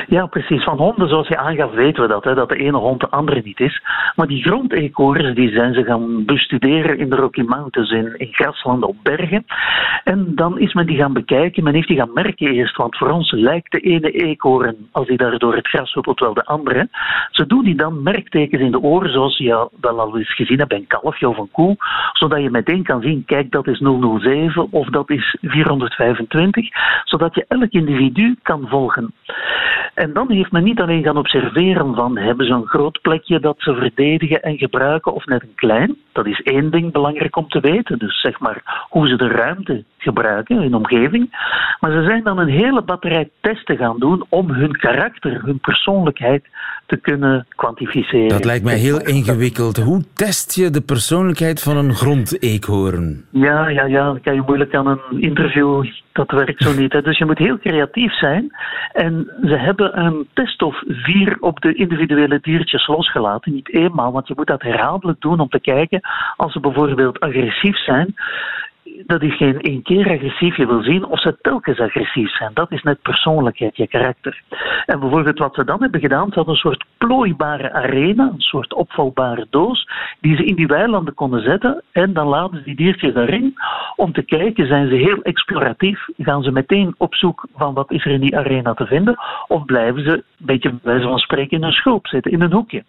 Ja, 0.09 0.25
precies. 0.25 0.63
Van 0.63 0.77
honden, 0.77 1.09
zoals 1.09 1.27
je 1.27 1.37
aangaf, 1.37 1.71
weten 1.71 2.01
we 2.01 2.07
dat. 2.07 2.23
Hè, 2.23 2.33
dat 2.33 2.49
de 2.49 2.55
ene 2.55 2.77
hond 2.77 2.99
de 2.99 3.09
andere 3.09 3.41
niet 3.43 3.59
is. 3.59 3.81
Maar 4.15 4.27
die 4.27 4.41
grondeekhoorns 4.41 5.35
die 5.35 5.49
zijn 5.49 5.73
ze 5.73 5.83
gaan 5.83 6.25
bestuderen 6.25 6.97
in 6.97 7.09
de 7.09 7.15
Rocky 7.15 7.41
Mountains, 7.41 7.91
in, 7.91 8.13
in 8.17 8.27
graslanden 8.31 8.89
op 8.89 8.95
bergen. 9.03 9.45
En 10.03 10.31
dan 10.35 10.59
is 10.59 10.73
men 10.73 10.85
die 10.85 10.97
gaan 10.97 11.13
bekijken. 11.13 11.63
Men 11.63 11.73
heeft 11.73 11.87
die 11.87 11.97
gaan 11.97 12.13
merken 12.13 12.47
eerst. 12.47 12.75
Want 12.75 12.97
voor 12.97 13.09
ons 13.09 13.31
lijkt 13.31 13.71
de 13.71 13.79
ene 13.79 14.11
eekhoorn, 14.11 14.75
als 14.91 15.07
die 15.07 15.17
daar 15.17 15.37
door 15.37 15.55
het 15.55 15.67
gras 15.67 15.93
huppelt, 15.93 16.19
wel 16.19 16.33
de 16.33 16.45
andere. 16.45 16.89
Ze 17.31 17.45
doen 17.47 17.63
die 17.63 17.75
dan 17.75 18.03
merktekens 18.03 18.61
in 18.61 18.71
de 18.71 18.81
oren, 18.81 19.11
zoals 19.11 19.37
je 19.37 19.69
wel 19.81 19.99
al 19.99 20.17
eens 20.17 20.35
gezien 20.35 20.57
hebt 20.57 20.69
bij 20.69 20.77
een 20.77 20.87
kalfje 20.87 21.29
of 21.29 21.37
een 21.37 21.51
koe. 21.51 21.75
Zodat 22.11 22.41
je 22.41 22.49
meteen 22.49 22.83
kan 22.83 23.01
zien, 23.01 23.25
kijk, 23.25 23.51
dat 23.51 23.67
is 23.67 23.79
007 23.79 24.67
of 24.71 24.87
dat 24.87 25.09
is 25.09 25.37
425. 25.41 26.67
Zodat 27.03 27.35
je 27.35 27.45
elk 27.47 27.71
individu 27.71 28.35
kan 28.41 28.67
volgen. 28.67 29.13
En 29.97 30.13
dan 30.13 30.31
heeft 30.31 30.51
men 30.51 30.63
niet 30.63 30.79
alleen 30.79 31.03
gaan 31.03 31.17
observeren 31.17 31.95
van 31.95 32.17
hebben 32.17 32.45
ze 32.45 32.53
een 32.53 32.67
groot 32.67 33.01
plekje 33.01 33.39
dat 33.39 33.55
ze 33.57 33.73
verdedigen 33.73 34.41
en 34.41 34.57
gebruiken 34.57 35.13
of 35.13 35.25
net 35.25 35.41
een 35.41 35.55
klein. 35.55 35.97
Dat 36.11 36.25
is 36.25 36.41
één 36.41 36.71
ding 36.71 36.91
belangrijk 36.91 37.35
om 37.35 37.47
te 37.47 37.59
weten. 37.59 37.99
Dus 37.99 38.21
zeg 38.21 38.39
maar 38.39 38.85
hoe 38.89 39.07
ze 39.07 39.15
de 39.15 39.27
ruimte 39.27 39.83
gebruiken 39.97 40.61
in 40.61 40.73
omgeving. 40.73 41.29
Maar 41.79 41.91
ze 41.91 42.03
zijn 42.03 42.23
dan 42.23 42.37
een 42.37 42.49
hele 42.49 42.81
batterij 42.81 43.29
testen 43.41 43.77
gaan 43.77 43.99
doen 43.99 44.25
om 44.29 44.51
hun 44.51 44.77
karakter, 44.77 45.41
hun 45.43 45.59
persoonlijkheid 45.59 46.47
te 46.87 46.97
kunnen 46.97 47.45
kwantificeren. 47.55 48.27
Dat 48.27 48.45
lijkt 48.45 48.63
mij 48.63 48.77
heel 48.77 49.01
ingewikkeld. 49.01 49.77
Hoe 49.77 50.03
test 50.13 50.55
je 50.55 50.69
de 50.69 50.81
persoonlijkheid 50.81 51.61
van 51.61 51.77
een 51.77 51.93
grondeekhoorn? 51.93 53.25
Ja, 53.31 53.69
ja, 53.69 53.85
ja. 53.85 54.13
Dat 54.13 54.21
kan 54.21 54.35
je 54.35 54.43
moeilijk 54.45 54.75
aan 54.75 54.87
een 54.87 55.21
interview. 55.21 55.85
Dat 56.11 56.31
werkt 56.31 56.63
zo 56.63 56.73
niet. 56.73 56.93
Hè. 56.93 57.01
Dus 57.01 57.17
je 57.17 57.25
moet 57.25 57.37
heel 57.37 57.59
creatief 57.59 58.17
zijn. 58.17 58.51
En 58.91 59.31
ze 59.41 59.57
hebben 59.57 59.99
een 59.99 60.27
test 60.33 60.61
of 60.61 60.83
vier 60.87 61.37
op 61.39 61.61
de 61.61 61.73
individuele 61.73 62.39
diertjes 62.41 62.87
losgelaten. 62.87 63.53
Niet 63.53 63.73
eenmaal, 63.73 64.11
want 64.11 64.27
je 64.27 64.33
moet 64.35 64.47
dat 64.47 64.61
herhaaldelijk 64.61 65.21
doen 65.21 65.39
om 65.39 65.49
te 65.49 65.59
kijken 65.59 66.01
als 66.35 66.51
ze 66.51 66.59
bijvoorbeeld 66.59 67.19
agressief 67.19 67.77
zijn. 67.77 68.15
Dat 69.05 69.21
is 69.21 69.37
geen 69.37 69.61
één 69.61 69.81
keer 69.81 70.09
agressief. 70.09 70.57
Je 70.57 70.67
wil 70.67 70.83
zien 70.83 71.05
of 71.05 71.19
ze 71.19 71.37
telkens 71.41 71.79
agressief 71.79 72.35
zijn. 72.35 72.51
Dat 72.53 72.71
is 72.71 72.83
net 72.83 73.01
persoonlijkheid, 73.01 73.77
je 73.77 73.87
karakter. 73.87 74.41
En 74.85 74.99
bijvoorbeeld 74.99 75.39
wat 75.39 75.55
ze 75.55 75.63
dan 75.63 75.81
hebben 75.81 75.99
gedaan, 75.99 76.27
ze 76.27 76.33
hadden 76.33 76.53
een 76.53 76.59
soort 76.59 76.85
plooibare 76.97 77.73
arena, 77.73 78.23
een 78.33 78.41
soort 78.41 78.73
opvalbare 78.73 79.47
doos, 79.49 79.89
die 80.21 80.35
ze 80.35 80.45
in 80.45 80.55
die 80.55 80.67
weilanden 80.67 81.13
konden 81.13 81.41
zetten. 81.41 81.83
En 81.91 82.13
dan 82.13 82.27
laten 82.27 82.57
ze 82.57 82.63
die 82.63 82.75
diertjes 82.75 83.13
daarin 83.13 83.55
om 83.95 84.13
te 84.13 84.23
kijken, 84.23 84.67
zijn 84.67 84.89
ze 84.89 84.95
heel 84.95 85.21
exploratief? 85.21 86.07
Gaan 86.17 86.43
ze 86.43 86.51
meteen 86.51 86.95
op 86.97 87.15
zoek 87.15 87.47
van 87.55 87.73
wat 87.73 87.91
is 87.91 88.05
er 88.05 88.11
in 88.11 88.21
die 88.21 88.37
arena 88.37 88.73
te 88.73 88.85
vinden? 88.85 89.15
Of 89.47 89.65
blijven 89.65 90.03
ze, 90.03 90.11
een 90.11 90.23
beetje 90.37 90.69
bij 90.69 90.79
wijze 90.83 91.07
van 91.07 91.19
spreken, 91.19 91.57
in 91.57 91.63
een 91.63 91.71
schulp 91.71 92.07
zitten, 92.07 92.31
in 92.31 92.41
een 92.41 92.51
hoekje? 92.51 92.83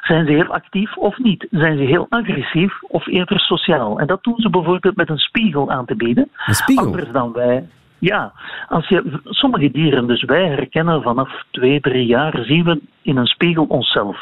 Zijn 0.00 0.26
ze 0.26 0.32
heel 0.32 0.52
actief 0.52 0.96
of 0.96 1.18
niet? 1.18 1.46
Zijn 1.50 1.76
ze 1.76 1.82
heel 1.82 2.06
agressief 2.08 2.82
of 2.82 3.06
eerder 3.06 3.40
sociaal? 3.40 3.98
En 4.00 4.06
dat 4.06 4.22
doen 4.22 4.38
ze 4.38 4.50
bijvoorbeeld 4.50 4.96
met 4.96 5.08
een 5.08 5.18
spiegel 5.38 5.70
aan 5.70 5.84
te 5.84 5.96
bieden. 5.96 6.30
Een 6.46 6.54
spiegel? 6.54 6.84
Anders 6.84 7.10
dan 7.12 7.32
wij. 7.32 7.68
Ja, 7.98 8.32
als 8.68 8.88
je, 8.88 9.20
sommige 9.24 9.70
dieren, 9.70 10.06
dus 10.06 10.22
wij 10.22 10.46
herkennen 10.46 11.02
vanaf 11.02 11.44
twee, 11.50 11.80
drie 11.80 12.06
jaar, 12.06 12.44
zien 12.44 12.64
we 12.64 12.80
in 13.02 13.16
een 13.16 13.26
spiegel 13.26 13.64
onszelf. 13.68 14.16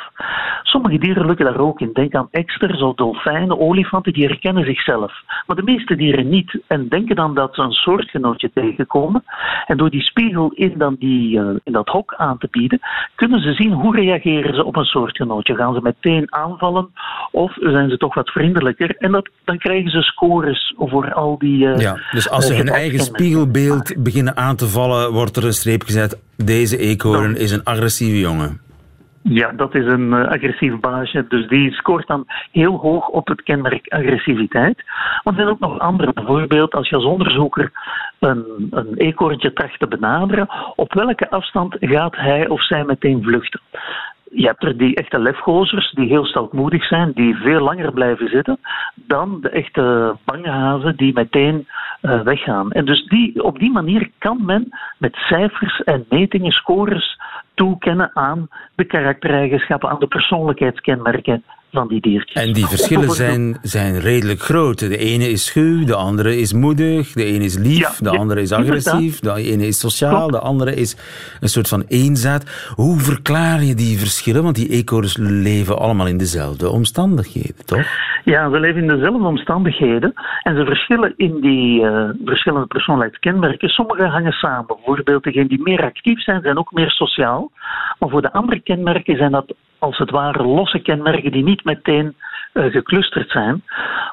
Sommige 0.63 0.99
dieren 0.99 1.27
lukken 1.27 1.45
daar 1.45 1.59
ook 1.59 1.81
in. 1.81 1.91
Denk 1.93 2.15
aan 2.15 2.29
eksters 2.31 2.83
of 2.83 2.95
dolfijnen, 2.95 3.61
olifanten, 3.61 4.13
die 4.13 4.27
herkennen 4.27 4.65
zichzelf. 4.65 5.13
Maar 5.47 5.57
de 5.57 5.63
meeste 5.63 5.97
dieren 5.97 6.29
niet. 6.29 6.59
En 6.67 6.89
denken 6.89 7.17
dan 7.17 7.35
dat 7.35 7.55
ze 7.55 7.63
een 7.63 7.73
soortgenootje 7.73 8.51
tegenkomen. 8.55 9.25
En 9.67 9.77
door 9.77 9.91
die 9.91 10.03
spiegel 10.03 10.51
in, 10.55 10.75
dan 10.79 10.97
die, 10.99 11.39
uh, 11.39 11.57
in 11.65 11.73
dat 11.73 11.89
hok 11.89 12.15
aan 12.17 12.39
te 12.39 12.49
bieden, 12.51 12.81
kunnen 13.15 13.41
ze 13.41 13.53
zien 13.53 13.73
hoe 13.73 13.97
reageren 13.97 14.55
ze 14.55 14.65
op 14.65 14.77
een 14.77 14.85
soortgenootje. 14.85 15.55
Gaan 15.55 15.75
ze 15.75 15.81
meteen 15.83 16.35
aanvallen 16.35 16.89
of 17.31 17.53
zijn 17.61 17.91
ze 17.91 17.97
toch 17.97 18.15
wat 18.15 18.31
vriendelijker? 18.31 18.97
En 18.97 19.13
dat, 19.13 19.29
dan 19.45 19.59
krijgen 19.59 19.91
ze 19.91 20.03
scores 20.03 20.75
voor 20.77 21.13
al 21.13 21.39
die... 21.39 21.67
Uh, 21.67 21.79
ja, 21.79 21.99
dus 22.11 22.31
als 22.31 22.47
ze 22.47 22.55
hun 22.55 22.69
eigen 22.69 23.01
spiegelbeeld 23.01 23.66
beginnen 23.99 24.37
aan 24.37 24.57
te 24.57 24.67
vallen, 24.67 25.13
wordt 25.13 25.37
er 25.37 25.45
een 25.45 25.53
streep 25.53 25.83
gezet. 25.83 26.19
Deze 26.37 26.79
eekhoorn 26.79 27.37
is 27.37 27.51
een 27.51 27.65
agressieve 27.65 28.19
jongen. 28.19 28.61
Ja, 29.29 29.53
dat 29.53 29.75
is 29.75 29.87
een 29.87 30.07
uh, 30.13 30.29
agressief 30.29 30.81
baasje. 30.81 31.25
Dus 31.29 31.49
die 31.49 31.73
scoort 31.73 32.07
dan 32.07 32.25
heel 32.53 32.77
hoog 32.77 33.09
op 33.09 33.29
het 33.29 33.43
kenmerk 33.43 33.89
agressiviteit. 33.89 34.83
Maar 35.23 35.35
er 35.35 35.35
zijn 35.35 35.49
ook 35.49 35.59
nog 35.59 35.79
andere. 35.79 36.13
Bijvoorbeeld 36.13 36.75
als 36.75 36.89
je 36.89 36.97
als 36.97 37.05
onderzoeker 37.05 37.71
een, 38.19 38.69
een 38.71 38.95
eekhoorntje 38.97 39.53
tracht 39.53 39.79
te 39.79 39.87
benaderen, 39.87 40.49
op 40.77 40.93
welke 40.93 41.31
afstand 41.31 41.77
gaat 41.81 42.17
hij 42.17 42.49
of 42.49 42.67
zij 42.67 42.85
meteen 42.85 43.23
vluchten? 43.23 43.61
Je 44.33 44.47
hebt 44.47 44.65
er 44.65 44.77
die 44.77 44.95
echte 44.95 45.19
lefgozers 45.19 45.91
die 45.91 46.09
heel 46.09 46.25
steltmoedig 46.25 46.85
zijn, 46.85 47.13
die 47.13 47.35
veel 47.35 47.61
langer 47.61 47.93
blijven 47.93 48.29
zitten 48.29 48.59
dan 48.95 49.41
de 49.41 49.49
echte 49.49 50.17
bangehazen 50.25 50.97
die 50.97 51.13
meteen 51.15 51.67
uh, 52.03 52.21
weggaan. 52.21 52.73
En 52.73 52.85
dus 52.85 53.05
die, 53.05 53.43
op 53.45 53.59
die 53.59 53.71
manier 53.71 54.11
kan 54.19 54.45
men 54.45 54.69
met 54.99 55.15
cijfers 55.15 55.83
en 55.83 56.07
metingen, 56.09 56.53
scores 56.53 57.19
toekennen 57.57 58.11
aan 58.15 58.49
de 58.75 58.85
karaktereigenschappen, 58.85 59.89
aan 59.89 60.01
de 60.01 60.07
persoonlijkheidskenmerken 60.07 61.43
van 61.73 61.89
die 61.89 62.01
diertjes. 62.01 62.43
En 62.45 62.53
die 62.53 62.67
verschillen 62.67 63.11
zijn, 63.11 63.59
zijn 63.63 64.01
redelijk 64.01 64.41
groot. 64.41 64.79
De 64.79 64.97
ene 64.97 65.29
is 65.29 65.45
schuw, 65.45 65.85
de 65.85 65.95
andere 65.95 66.39
is 66.39 66.53
moedig, 66.53 67.13
de 67.13 67.25
ene 67.25 67.45
is 67.45 67.57
lief, 67.57 67.99
de 67.99 68.11
andere 68.11 68.41
is 68.41 68.53
agressief, 68.53 69.21
de 69.21 69.33
ene 69.33 69.67
is 69.67 69.79
sociaal, 69.79 70.31
de 70.31 70.39
andere 70.39 70.75
is 70.75 70.97
een 71.41 71.49
soort 71.49 71.69
van 71.69 71.85
eenzaad. 71.89 72.73
Hoe 72.75 73.01
verklaar 73.01 73.63
je 73.63 73.75
die 73.75 73.99
verschillen? 73.99 74.43
Want 74.43 74.57
die 74.57 74.69
eekhoorns 74.69 75.17
leven 75.17 75.79
allemaal 75.79 76.07
in 76.07 76.19
dezelfde 76.19 76.71
omstandigheden, 76.71 77.65
toch? 77.65 77.87
Ja, 78.27 78.51
ze 78.51 78.61
leven 78.61 78.81
in 78.81 78.89
dezelfde 78.89 79.27
omstandigheden 79.27 80.13
en 80.43 80.57
ze 80.57 80.65
verschillen 80.65 81.15
in 81.17 81.41
die 81.41 81.83
uh, 81.83 82.09
verschillende 82.25 82.67
persoonlijkheidskenmerken. 82.67 83.69
Sommige 83.69 84.05
hangen 84.05 84.33
samen. 84.33 84.67
Bijvoorbeeld 84.67 85.23
degenen 85.23 85.49
die 85.49 85.63
meer 85.63 85.83
actief 85.83 86.23
zijn, 86.23 86.43
zijn 86.43 86.59
ook 86.59 86.73
meer 86.73 86.91
sociaal. 86.91 87.51
Maar 87.99 88.09
voor 88.09 88.23
de 88.23 88.33
andere 88.33 88.61
kenmerken 88.61 89.17
zijn 89.17 89.33
dat 89.33 89.55
als 89.79 89.99
het 89.99 90.11
ware 90.11 90.43
losse 90.43 90.79
kenmerken 90.79 91.33
die 91.33 91.45
niet 91.45 91.65
meteen 91.65 92.15
geclusterd 92.57 93.31
zijn. 93.31 93.63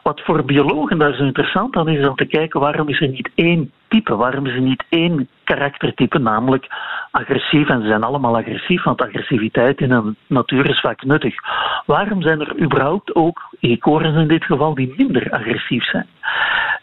Wat 0.03 0.21
voor 0.21 0.45
biologen 0.45 0.97
daar 0.97 1.13
zo 1.13 1.23
interessant 1.23 1.75
aan 1.75 1.88
is, 1.88 2.08
om 2.08 2.15
te 2.15 2.25
kijken 2.25 2.60
waarom 2.60 2.89
is 2.89 3.01
er 3.01 3.08
niet 3.08 3.29
één 3.36 3.71
type, 3.88 4.15
waarom 4.15 4.45
is 4.45 4.53
er 4.53 4.62
niet 4.62 4.84
één 4.89 5.27
karaktertype, 5.43 6.19
namelijk 6.19 6.67
agressief, 7.12 7.69
en 7.69 7.82
ze 7.82 7.88
zijn 7.88 8.03
allemaal 8.03 8.38
agressief, 8.38 8.84
want 8.84 9.01
agressiviteit 9.01 9.79
in 9.79 9.91
een 9.91 10.15
natuur 10.27 10.69
is 10.69 10.79
vaak 10.79 11.03
nuttig. 11.03 11.36
Waarom 11.86 12.21
zijn 12.21 12.39
er 12.39 12.62
überhaupt 12.62 13.15
ook 13.15 13.41
eekhoorns 13.60 14.17
in 14.17 14.27
dit 14.27 14.43
geval 14.43 14.75
die 14.75 14.93
minder 14.97 15.32
agressief 15.32 15.84
zijn? 15.84 16.08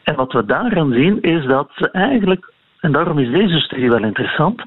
En 0.02 0.14
wat 0.14 0.32
we 0.32 0.44
daaraan 0.44 0.92
zien 0.92 1.20
is 1.20 1.44
dat 1.44 1.70
ze 1.74 1.90
eigenlijk 1.90 2.52
en 2.80 2.92
daarom 2.92 3.18
is 3.18 3.30
deze 3.30 3.60
studie 3.60 3.90
wel 3.90 4.04
interessant. 4.04 4.62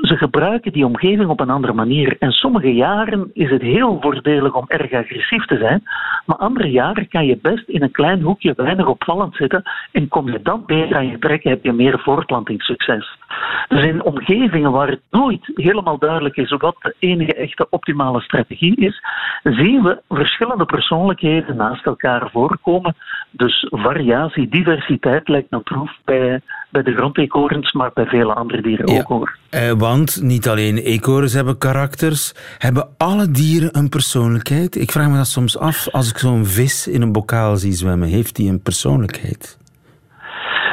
Ze 0.00 0.16
gebruiken 0.16 0.72
die 0.72 0.86
omgeving 0.86 1.28
op 1.28 1.40
een 1.40 1.50
andere 1.50 1.72
manier. 1.72 2.16
En 2.18 2.30
sommige 2.30 2.74
jaren 2.74 3.30
is 3.32 3.50
het 3.50 3.62
heel 3.62 3.98
voordelig 4.00 4.54
om 4.54 4.64
erg 4.68 4.92
agressief 4.92 5.44
te 5.44 5.56
zijn, 5.56 5.82
maar 6.26 6.36
andere 6.36 6.70
jaren 6.70 7.08
kan 7.08 7.26
je 7.26 7.38
best 7.42 7.68
in 7.68 7.82
een 7.82 7.90
klein 7.90 8.20
hoekje 8.20 8.52
weinig 8.56 8.86
opvallend 8.86 9.34
zitten 9.34 9.62
en 9.92 10.08
kom 10.08 10.30
je 10.30 10.42
dan 10.42 10.62
beter 10.66 10.96
aan 10.96 11.06
je 11.06 11.18
trekken, 11.18 11.50
heb 11.50 11.64
je 11.64 11.72
meer 11.72 11.98
voortplantingssucces. 11.98 13.16
Dus 13.68 13.84
in 13.84 14.02
omgevingen 14.02 14.72
waar 14.72 14.88
het 14.88 15.00
nooit 15.10 15.50
helemaal 15.54 15.98
duidelijk 15.98 16.36
is 16.36 16.50
wat 16.50 16.76
de 16.80 16.94
enige 16.98 17.34
echte 17.34 17.66
optimale 17.70 18.20
strategie 18.20 18.76
is, 18.76 19.02
zien 19.42 19.82
we 19.82 20.00
verschillende 20.08 20.64
persoonlijkheden 20.64 21.56
naast 21.56 21.86
elkaar 21.86 22.30
voorkomen. 22.30 22.94
Dus 23.30 23.66
variatie, 23.70 24.48
diversiteit 24.48 25.28
lijkt 25.28 25.52
een 25.52 25.62
proef 25.62 25.98
bij, 26.04 26.40
bij 26.72 26.82
de 26.82 26.94
grondeekhoorns, 26.94 27.72
maar 27.72 27.90
bij 27.94 28.06
vele 28.06 28.32
andere 28.32 28.62
dieren 28.62 28.88
ook 28.88 29.06
hoor. 29.06 29.36
Eh, 29.50 29.70
want 29.70 30.22
niet 30.22 30.48
alleen 30.48 30.76
eekhoorns 30.76 31.32
hebben 31.32 31.58
karakters, 31.58 32.34
hebben 32.58 32.88
alle 32.98 33.30
dieren 33.30 33.78
een 33.78 33.88
persoonlijkheid? 33.88 34.76
Ik 34.76 34.90
vraag 34.90 35.08
me 35.08 35.16
dat 35.16 35.26
soms 35.26 35.58
af 35.58 35.88
als 35.90 36.10
ik 36.10 36.18
zo'n 36.18 36.44
vis 36.44 36.88
in 36.88 37.02
een 37.02 37.12
bokaal 37.12 37.56
zie 37.56 37.72
zwemmen. 37.72 38.08
Heeft 38.08 38.36
die 38.36 38.50
een 38.50 38.62
persoonlijkheid? 38.62 39.60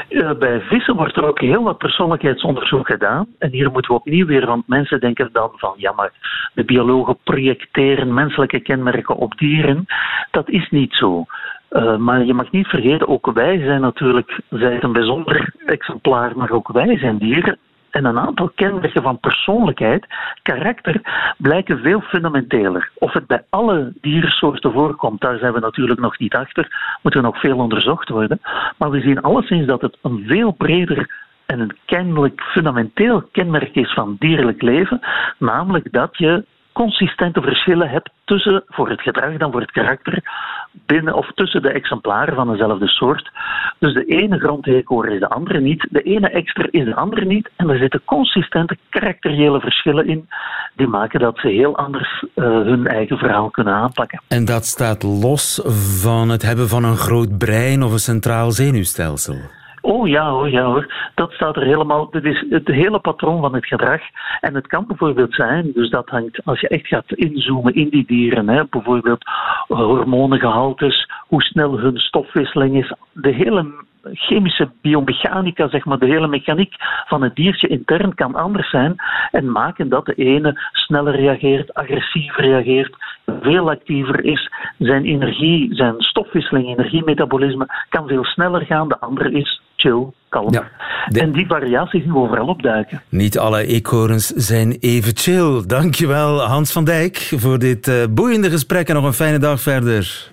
Uh, 0.09 0.31
bij 0.39 0.61
vissen 0.61 0.95
wordt 0.95 1.17
er 1.17 1.27
ook 1.27 1.39
heel 1.39 1.63
wat 1.63 1.77
persoonlijkheidsonderzoek 1.77 2.87
gedaan. 2.87 3.27
En 3.37 3.51
hier 3.51 3.71
moeten 3.71 3.91
we 3.91 3.99
opnieuw 3.99 4.25
weer, 4.25 4.45
want 4.45 4.67
mensen 4.67 4.99
denken 4.99 5.29
dan 5.31 5.51
van 5.55 5.73
ja, 5.77 5.91
maar 5.91 6.11
de 6.53 6.63
biologen 6.63 7.17
projecteren 7.23 8.13
menselijke 8.13 8.59
kenmerken 8.59 9.15
op 9.15 9.37
dieren. 9.37 9.85
Dat 10.31 10.49
is 10.49 10.69
niet 10.69 10.93
zo. 10.93 11.25
Uh, 11.71 11.97
maar 11.97 12.25
je 12.25 12.33
mag 12.33 12.51
niet 12.51 12.67
vergeten, 12.67 13.07
ook 13.07 13.31
wij 13.31 13.59
zijn 13.59 13.81
natuurlijk, 13.81 14.39
zij 14.49 14.83
een 14.83 14.91
bijzonder 14.91 15.53
exemplaar, 15.65 16.37
maar 16.37 16.51
ook 16.51 16.67
wij 16.67 16.97
zijn 16.97 17.17
dieren. 17.17 17.57
En 17.89 18.05
een 18.05 18.19
aantal 18.19 18.51
kenmerken 18.55 19.01
van 19.01 19.19
persoonlijkheid, 19.19 20.05
karakter, 20.41 21.01
blijken 21.37 21.79
veel 21.79 22.01
fundamenteler. 22.01 22.91
Of 22.93 23.13
het 23.13 23.27
bij 23.27 23.43
alle 23.49 23.93
diersoorten 24.01 24.71
voorkomt, 24.71 25.21
daar 25.21 25.37
zijn 25.37 25.53
we 25.53 25.59
natuurlijk 25.59 25.99
nog 25.99 26.19
niet 26.19 26.35
achter. 26.35 26.97
Moet 27.01 27.15
er 27.15 27.21
nog 27.21 27.39
veel 27.39 27.57
onderzocht 27.57 28.09
worden. 28.09 28.41
Maar 28.77 28.89
we 28.89 29.01
zien 29.01 29.21
alleszins 29.21 29.65
dat 29.65 29.81
het 29.81 29.97
een 30.01 30.23
veel 30.27 30.51
breder 30.51 31.27
en 31.45 31.59
een 31.59 31.77
kennelijk 31.85 32.41
fundamenteel 32.41 33.21
kenmerk 33.31 33.75
is 33.75 33.93
van 33.93 34.15
dierlijk 34.19 34.61
leven. 34.61 34.99
Namelijk 35.37 35.91
dat 35.91 36.17
je 36.17 36.45
consistente 36.83 37.41
verschillen 37.41 37.89
hebt 37.89 38.09
tussen, 38.25 38.63
voor 38.67 38.89
het 38.89 39.01
gedrag 39.01 39.37
dan 39.37 39.51
voor 39.51 39.61
het 39.61 39.71
karakter, 39.71 40.23
binnen 40.71 41.13
of 41.13 41.31
tussen 41.33 41.61
de 41.61 41.71
exemplaren 41.71 42.35
van 42.35 42.51
dezelfde 42.51 42.87
soort. 42.87 43.31
Dus 43.79 43.93
de 43.93 44.05
ene 44.05 44.39
grondheekhoorn 44.39 45.11
is 45.11 45.19
de 45.19 45.29
andere 45.29 45.59
niet, 45.59 45.87
de 45.89 46.01
ene 46.01 46.29
extra 46.29 46.67
is 46.71 46.85
de 46.85 46.95
andere 46.95 47.25
niet. 47.25 47.49
En 47.55 47.69
er 47.69 47.77
zitten 47.77 48.01
consistente 48.05 48.77
karakteriële 48.89 49.59
verschillen 49.59 50.07
in 50.07 50.29
die 50.75 50.87
maken 50.87 51.19
dat 51.19 51.37
ze 51.37 51.47
heel 51.47 51.77
anders 51.77 52.25
uh, 52.35 52.45
hun 52.45 52.87
eigen 52.87 53.17
verhaal 53.17 53.49
kunnen 53.49 53.73
aanpakken. 53.73 54.21
En 54.27 54.45
dat 54.45 54.65
staat 54.65 55.03
los 55.03 55.61
van 56.01 56.29
het 56.29 56.41
hebben 56.41 56.67
van 56.67 56.83
een 56.83 56.97
groot 56.97 57.37
brein 57.37 57.83
of 57.83 57.91
een 57.91 57.99
centraal 57.99 58.51
zenuwstelsel? 58.51 59.58
Oh 59.81 60.07
ja 60.07 60.29
hoor, 60.29 60.49
ja 60.49 60.63
hoor. 60.63 60.93
Dat 61.15 61.31
staat 61.31 61.55
er 61.55 61.63
helemaal. 61.63 62.09
Dit 62.09 62.23
is 62.23 62.45
het 62.49 62.67
hele 62.67 62.99
patroon 62.99 63.41
van 63.41 63.53
het 63.53 63.65
gedrag. 63.65 64.01
En 64.39 64.55
het 64.55 64.67
kan 64.67 64.85
bijvoorbeeld 64.87 65.33
zijn, 65.33 65.71
dus 65.73 65.89
dat 65.89 66.09
hangt, 66.09 66.45
als 66.45 66.59
je 66.59 66.67
echt 66.67 66.87
gaat 66.87 67.11
inzoomen 67.13 67.73
in 67.73 67.89
die 67.89 68.05
dieren, 68.05 68.49
hè, 68.49 68.63
bijvoorbeeld 68.69 69.23
hormonengehaltes, 69.67 71.09
hoe 71.27 71.41
snel 71.41 71.79
hun 71.79 71.97
stofwisseling 71.97 72.77
is, 72.77 72.93
de 73.11 73.31
hele 73.31 73.87
chemische 74.13 74.69
biomechanica, 74.81 75.67
zeg 75.67 75.85
maar, 75.85 75.99
de 75.99 76.05
hele 76.05 76.27
mechaniek 76.27 76.73
van 77.07 77.21
het 77.21 77.35
diertje 77.35 77.67
intern 77.67 78.15
kan 78.15 78.35
anders 78.35 78.69
zijn 78.69 78.95
en 79.31 79.51
maken 79.51 79.89
dat 79.89 80.05
de 80.05 80.13
ene 80.13 80.69
sneller 80.71 81.15
reageert, 81.15 81.73
agressiever 81.73 82.41
reageert, 82.41 82.95
veel 83.41 83.69
actiever 83.69 84.23
is. 84.25 84.51
Zijn 84.77 85.05
energie, 85.05 85.75
zijn 85.75 85.95
stofwisseling, 85.97 86.67
energiemetabolisme 86.67 87.67
kan 87.89 88.07
veel 88.07 88.23
sneller 88.23 88.65
gaan, 88.65 88.87
de 88.87 88.99
andere 88.99 89.31
is 89.31 89.61
chill, 89.75 90.07
kalm. 90.29 90.53
Ja, 90.53 90.67
En 91.07 91.31
die 91.31 91.47
variatie 91.47 92.01
zien 92.01 92.11
we 92.11 92.19
overal 92.19 92.47
opduiken. 92.47 93.01
Niet 93.09 93.37
alle 93.37 93.65
eekhoorns 93.65 94.27
zijn 94.27 94.77
even 94.79 95.17
chill. 95.17 95.63
Dankjewel 95.65 96.41
Hans 96.41 96.71
van 96.71 96.83
Dijk 96.83 97.17
voor 97.17 97.59
dit 97.59 97.87
uh, 97.87 97.95
boeiende 98.09 98.49
gesprek 98.49 98.87
en 98.87 98.95
nog 98.95 99.03
een 99.03 99.13
fijne 99.13 99.39
dag 99.39 99.61
verder. 99.61 100.31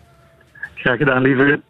Graag 0.74 0.96
gedaan, 0.96 1.22
lieve. 1.22 1.60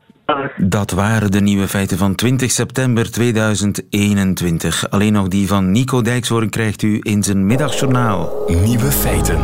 Dat 0.56 0.90
waren 0.90 1.30
de 1.30 1.40
nieuwe 1.40 1.68
feiten 1.68 1.98
van 1.98 2.14
20 2.14 2.50
september 2.50 3.10
2021. 3.10 4.90
Alleen 4.90 5.12
nog 5.12 5.28
die 5.28 5.46
van 5.46 5.70
Nico 5.70 6.02
Dijkshoorn 6.02 6.50
krijgt 6.50 6.82
u 6.82 6.98
in 7.02 7.22
zijn 7.22 7.46
middagjournaal. 7.46 8.44
Nieuwe 8.46 8.92
feiten. 8.92 9.38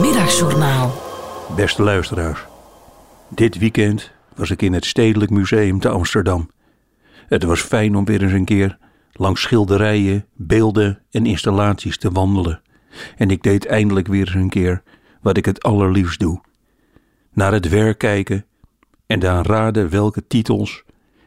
Middagjournaal. 0.00 1.02
Beste 1.56 1.82
luisteraars. 1.82 2.40
Dit 3.28 3.58
weekend 3.58 4.12
was 4.34 4.50
ik 4.50 4.62
in 4.62 4.72
het 4.72 4.84
Stedelijk 4.84 5.30
Museum 5.30 5.80
te 5.80 5.88
Amsterdam. 5.88 6.50
Het 7.26 7.42
was 7.42 7.60
fijn 7.60 7.96
om 7.96 8.04
weer 8.04 8.22
eens 8.22 8.32
een 8.32 8.44
keer 8.44 8.78
langs 9.12 9.40
schilderijen, 9.40 10.26
beelden 10.34 11.02
en 11.10 11.26
installaties 11.26 11.98
te 11.98 12.10
wandelen. 12.10 12.60
En 13.16 13.30
ik 13.30 13.42
deed 13.42 13.66
eindelijk 13.66 14.06
weer 14.06 14.26
eens 14.26 14.34
een 14.34 14.48
keer 14.48 14.82
wat 15.20 15.36
ik 15.36 15.44
het 15.44 15.62
allerliefst 15.62 16.20
doe: 16.20 16.40
naar 17.38 17.52
het 17.52 17.68
werk 17.68 17.98
kijken 17.98 18.46
en 19.06 19.18
dan 19.18 19.42
raden 19.42 19.90
welke 19.90 20.26
titels 20.26 20.84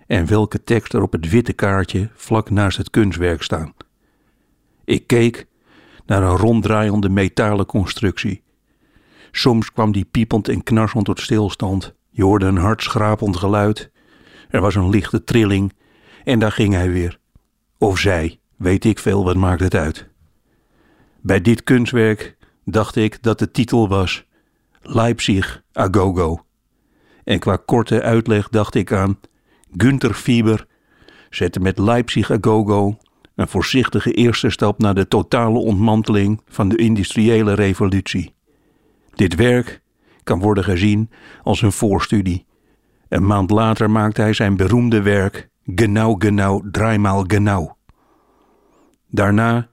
en 0.08 0.28
welke 0.28 0.64
tekst 0.64 0.94
er 0.94 1.02
op 1.02 1.12
het 1.12 1.30
witte 1.30 1.54
kaartje 1.54 2.10
vlak 2.14 2.50
naast 2.50 2.78
het 2.78 2.90
kunstwerk 2.90 3.42
staan. 3.42 3.74
Ik 4.86 5.08
keek 5.08 5.48
naar 6.06 6.24
een 6.24 6.38
ronddraaiende 6.38 7.10
metalen 7.10 7.66
constructie. 7.66 8.44
Soms 9.32 9.72
kwam 9.72 9.92
die 9.92 10.06
piepend 10.06 10.48
en 10.48 10.64
knarsend 10.64 11.06
tot 11.06 11.20
stilstand. 11.20 11.94
Je 12.10 12.24
hoorde 12.24 12.46
een 12.46 12.58
hard 12.58 12.84
schrapend 12.84 13.38
geluid. 13.38 13.92
Er 14.50 14.62
was 14.62 14.76
een 14.76 14.90
lichte 14.90 15.24
trilling 15.24 15.74
en 16.24 16.40
daar 16.40 16.52
ging 16.52 16.74
hij 16.74 16.92
weer. 16.92 17.20
Of 17.78 18.00
zij, 18.00 18.40
weet 18.58 18.86
ik 18.86 19.00
veel, 19.00 19.24
wat 19.24 19.36
maakt 19.36 19.62
het 19.62 19.76
uit. 19.76 20.08
Bij 21.22 21.42
dit 21.42 21.64
kunstwerk 21.64 22.38
dacht 22.66 22.96
ik 22.96 23.24
dat 23.24 23.40
de 23.40 23.52
titel 23.52 23.88
was 23.88 24.26
Leipzig 24.82 25.64
a 25.78 25.88
go-go. 25.92 26.40
En 27.24 27.40
qua 27.40 27.58
korte 27.66 28.02
uitleg 28.02 28.50
dacht 28.50 28.76
ik 28.76 28.92
aan 28.92 29.20
Günther 29.78 30.14
Fieber 30.14 30.68
zette 31.30 31.60
met 31.60 31.78
Leipzig 31.78 32.32
a 32.32 32.38
go-go 32.42 32.98
een 33.36 33.48
voorzichtige 33.48 34.12
eerste 34.12 34.50
stap 34.50 34.80
naar 34.80 34.94
de 34.94 35.08
totale 35.08 35.58
ontmanteling 35.58 36.42
van 36.48 36.70
de 36.70 36.76
industriële 36.76 37.54
revolutie. 37.54 38.34
Dit 39.14 39.36
werk 39.36 39.82
kan 40.24 40.40
worden 40.40 40.64
gezien 40.64 41.10
als 41.44 41.62
een 41.62 41.72
voorstudie. 41.72 42.46
Een 43.10 43.26
maand 43.26 43.50
later 43.50 43.92
maakte 43.92 44.22
hij 44.22 44.34
zijn 44.34 44.58
beroemde 44.58 45.02
werk 45.02 45.50
Genau 45.76 46.16
Genau 46.18 46.70
Dreimal 46.72 47.24
Genau. 47.28 47.76
Daarna 49.08 49.70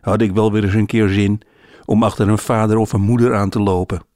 had 0.00 0.20
ik 0.20 0.32
wel 0.32 0.52
weer 0.52 0.64
eens 0.64 0.74
een 0.74 0.86
keer 0.86 1.08
zin 1.08 1.40
om 1.84 2.02
achter 2.02 2.28
een 2.28 2.38
vader 2.38 2.76
of 2.76 2.92
een 2.92 3.00
moeder 3.00 3.34
aan 3.34 3.50
te 3.50 3.60
lopen 3.60 4.08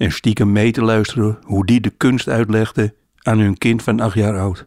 en 0.00 0.12
stiekem 0.12 0.52
mee 0.52 0.72
te 0.72 0.82
luisteren 0.82 1.38
hoe 1.42 1.66
die 1.66 1.80
de 1.80 1.90
kunst 1.90 2.28
uitlegde 2.28 2.94
aan 3.18 3.38
hun 3.38 3.58
kind 3.58 3.82
van 3.82 4.00
acht 4.00 4.14
jaar 4.14 4.38
oud. 4.38 4.66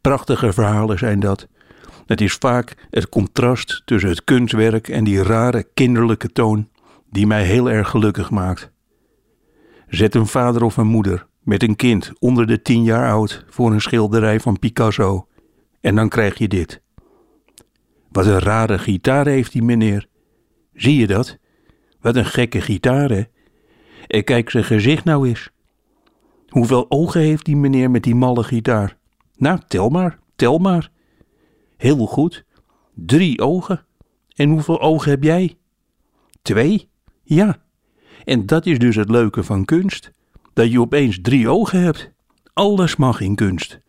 Prachtige 0.00 0.52
verhalen 0.52 0.98
zijn 0.98 1.20
dat. 1.20 1.48
Het 2.06 2.20
is 2.20 2.34
vaak 2.34 2.86
het 2.90 3.08
contrast 3.08 3.82
tussen 3.84 4.10
het 4.10 4.24
kunstwerk 4.24 4.88
en 4.88 5.04
die 5.04 5.22
rare 5.22 5.68
kinderlijke 5.74 6.32
toon 6.32 6.68
die 7.10 7.26
mij 7.26 7.44
heel 7.44 7.70
erg 7.70 7.88
gelukkig 7.88 8.30
maakt. 8.30 8.70
Zet 9.88 10.14
een 10.14 10.26
vader 10.26 10.62
of 10.62 10.76
een 10.76 10.86
moeder 10.86 11.26
met 11.42 11.62
een 11.62 11.76
kind 11.76 12.12
onder 12.18 12.46
de 12.46 12.62
tien 12.62 12.82
jaar 12.82 13.10
oud 13.10 13.44
voor 13.48 13.72
een 13.72 13.80
schilderij 13.80 14.40
van 14.40 14.58
Picasso 14.58 15.26
en 15.80 15.94
dan 15.94 16.08
krijg 16.08 16.38
je 16.38 16.48
dit. 16.48 16.82
Wat 18.08 18.26
een 18.26 18.38
rare 18.38 18.78
gitaar 18.78 19.26
heeft 19.26 19.52
die 19.52 19.62
meneer. 19.62 20.06
Zie 20.74 20.96
je 20.96 21.06
dat? 21.06 21.38
Wat 22.00 22.16
een 22.16 22.26
gekke 22.26 22.60
gitaar, 22.60 23.10
hè? 23.10 23.22
En 24.08 24.24
kijk 24.24 24.50
zijn 24.50 24.64
gezicht 24.64 25.04
nou 25.04 25.28
eens. 25.28 25.50
Hoeveel 26.48 26.86
ogen 26.88 27.20
heeft 27.20 27.44
die 27.44 27.56
meneer 27.56 27.90
met 27.90 28.02
die 28.02 28.14
malle 28.14 28.42
gitaar? 28.42 28.96
Nou, 29.36 29.58
tel 29.68 29.88
maar, 29.88 30.18
tel 30.36 30.58
maar. 30.58 30.90
Heel 31.76 32.06
goed. 32.06 32.44
Drie 32.94 33.40
ogen. 33.40 33.84
En 34.34 34.50
hoeveel 34.50 34.80
ogen 34.80 35.10
heb 35.10 35.22
jij? 35.22 35.56
Twee? 36.42 36.88
Ja. 37.22 37.56
En 38.24 38.46
dat 38.46 38.66
is 38.66 38.78
dus 38.78 38.96
het 38.96 39.10
leuke 39.10 39.42
van 39.42 39.64
kunst. 39.64 40.12
Dat 40.52 40.70
je 40.70 40.80
opeens 40.80 41.18
drie 41.22 41.48
ogen 41.48 41.80
hebt. 41.80 42.12
Alles 42.52 42.96
mag 42.96 43.20
in 43.20 43.34
kunst. 43.34 43.80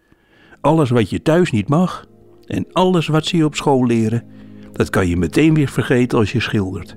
Alles 0.61 0.89
wat 0.89 1.09
je 1.09 1.21
thuis 1.21 1.51
niet 1.51 1.69
mag. 1.69 2.05
En 2.45 2.65
alles 2.71 3.07
wat 3.07 3.25
ze 3.25 3.37
je 3.37 3.45
op 3.45 3.55
school 3.55 3.85
leren. 3.85 4.23
Dat 4.71 4.89
kan 4.89 5.07
je 5.07 5.17
meteen 5.17 5.53
weer 5.53 5.69
vergeten 5.69 6.17
als 6.17 6.31
je 6.31 6.39
schildert. 6.39 6.95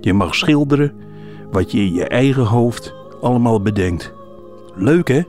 Je 0.00 0.12
mag 0.12 0.34
schilderen 0.34 0.94
wat 1.52 1.70
je 1.72 1.78
in 1.78 1.92
je 1.92 2.04
eigen 2.04 2.44
hoofd 2.44 2.94
allemaal 3.20 3.62
bedenkt. 3.62 4.12
Leuk 4.74 5.08
hè? 5.08 5.22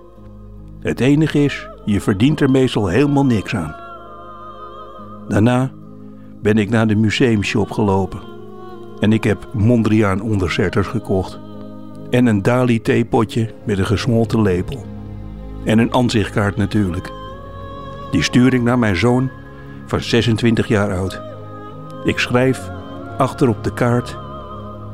Het 0.79 0.99
enige 0.99 1.43
is, 1.43 1.67
je 1.85 2.01
verdient 2.01 2.39
er 2.39 2.51
meestal 2.51 2.87
helemaal 2.87 3.25
niks 3.25 3.55
aan. 3.55 3.75
Daarna 5.27 5.71
ben 6.41 6.57
ik 6.57 6.69
naar 6.69 6.87
de 6.87 6.95
museumshop 6.95 7.71
gelopen. 7.71 8.19
En 8.99 9.13
ik 9.13 9.23
heb 9.23 9.47
Mondriaan 9.53 10.21
onderzetters 10.21 10.87
gekocht. 10.87 11.39
En 12.09 12.25
een 12.25 12.41
Dali 12.41 12.81
theepotje 12.81 13.49
met 13.63 13.77
een 13.77 13.85
gesmolten 13.85 14.41
lepel. 14.41 14.85
En 15.65 15.79
een 15.79 15.91
ansichtkaart 15.91 16.55
natuurlijk. 16.55 17.11
Die 18.11 18.23
stuur 18.23 18.53
ik 18.53 18.61
naar 18.61 18.79
mijn 18.79 18.95
zoon 18.95 19.29
van 19.85 20.01
26 20.01 20.67
jaar 20.67 20.97
oud. 20.97 21.21
Ik 22.03 22.19
schrijf 22.19 22.69
achter 23.17 23.49
op 23.49 23.63
de 23.63 23.73
kaart: 23.73 24.17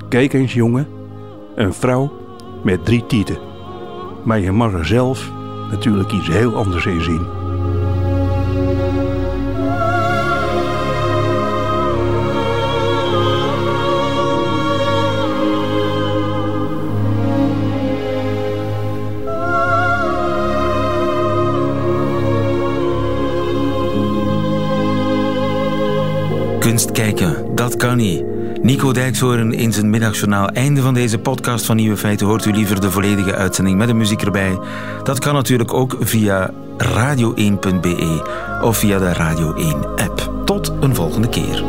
Kijk 0.10 0.34
eens, 0.34 0.54
jongen, 0.54 0.88
een 1.60 1.74
vrouw 1.74 2.12
met 2.64 2.86
drie 2.86 3.06
tieten. 3.06 3.38
Maar 4.24 4.40
je 4.40 4.52
mag 4.52 4.74
er 4.74 4.86
zelf 4.86 5.32
natuurlijk 5.72 6.12
iets 6.12 6.28
heel 6.28 6.56
anders 6.56 6.86
in 6.86 7.02
zien. 7.02 7.28
Kunst 26.60 26.92
kijken, 26.92 27.56
dat 27.56 27.76
kan 27.76 27.98
niet. 27.98 28.39
Nico 28.62 28.92
Dijkshoorn 28.92 29.54
in 29.54 29.74
zijn 29.74 29.90
middagjournaal. 29.90 30.48
Einde 30.48 30.82
van 30.82 30.94
deze 30.94 31.20
podcast 31.20 31.66
van 31.66 31.76
Nieuwe 31.76 31.98
Feiten. 31.98 32.28
Hoort 32.28 32.46
u 32.46 32.52
liever 32.52 32.82
de 32.82 32.92
volledige 32.92 33.36
uitzending 33.36 33.78
met 33.78 33.88
de 33.88 33.94
muziek 33.94 34.22
erbij? 34.22 34.60
Dat 35.04 35.20
kan 35.20 35.34
natuurlijk 35.34 35.74
ook 35.74 35.98
via 36.00 36.52
radio1.be 36.78 38.22
of 38.62 38.78
via 38.78 39.00
de 39.00 39.14
Radio 39.14 39.54
1 39.54 39.86
app. 39.96 40.32
Tot 40.46 40.74
een 40.80 40.96
volgende 40.96 41.30
keer. 41.30 41.64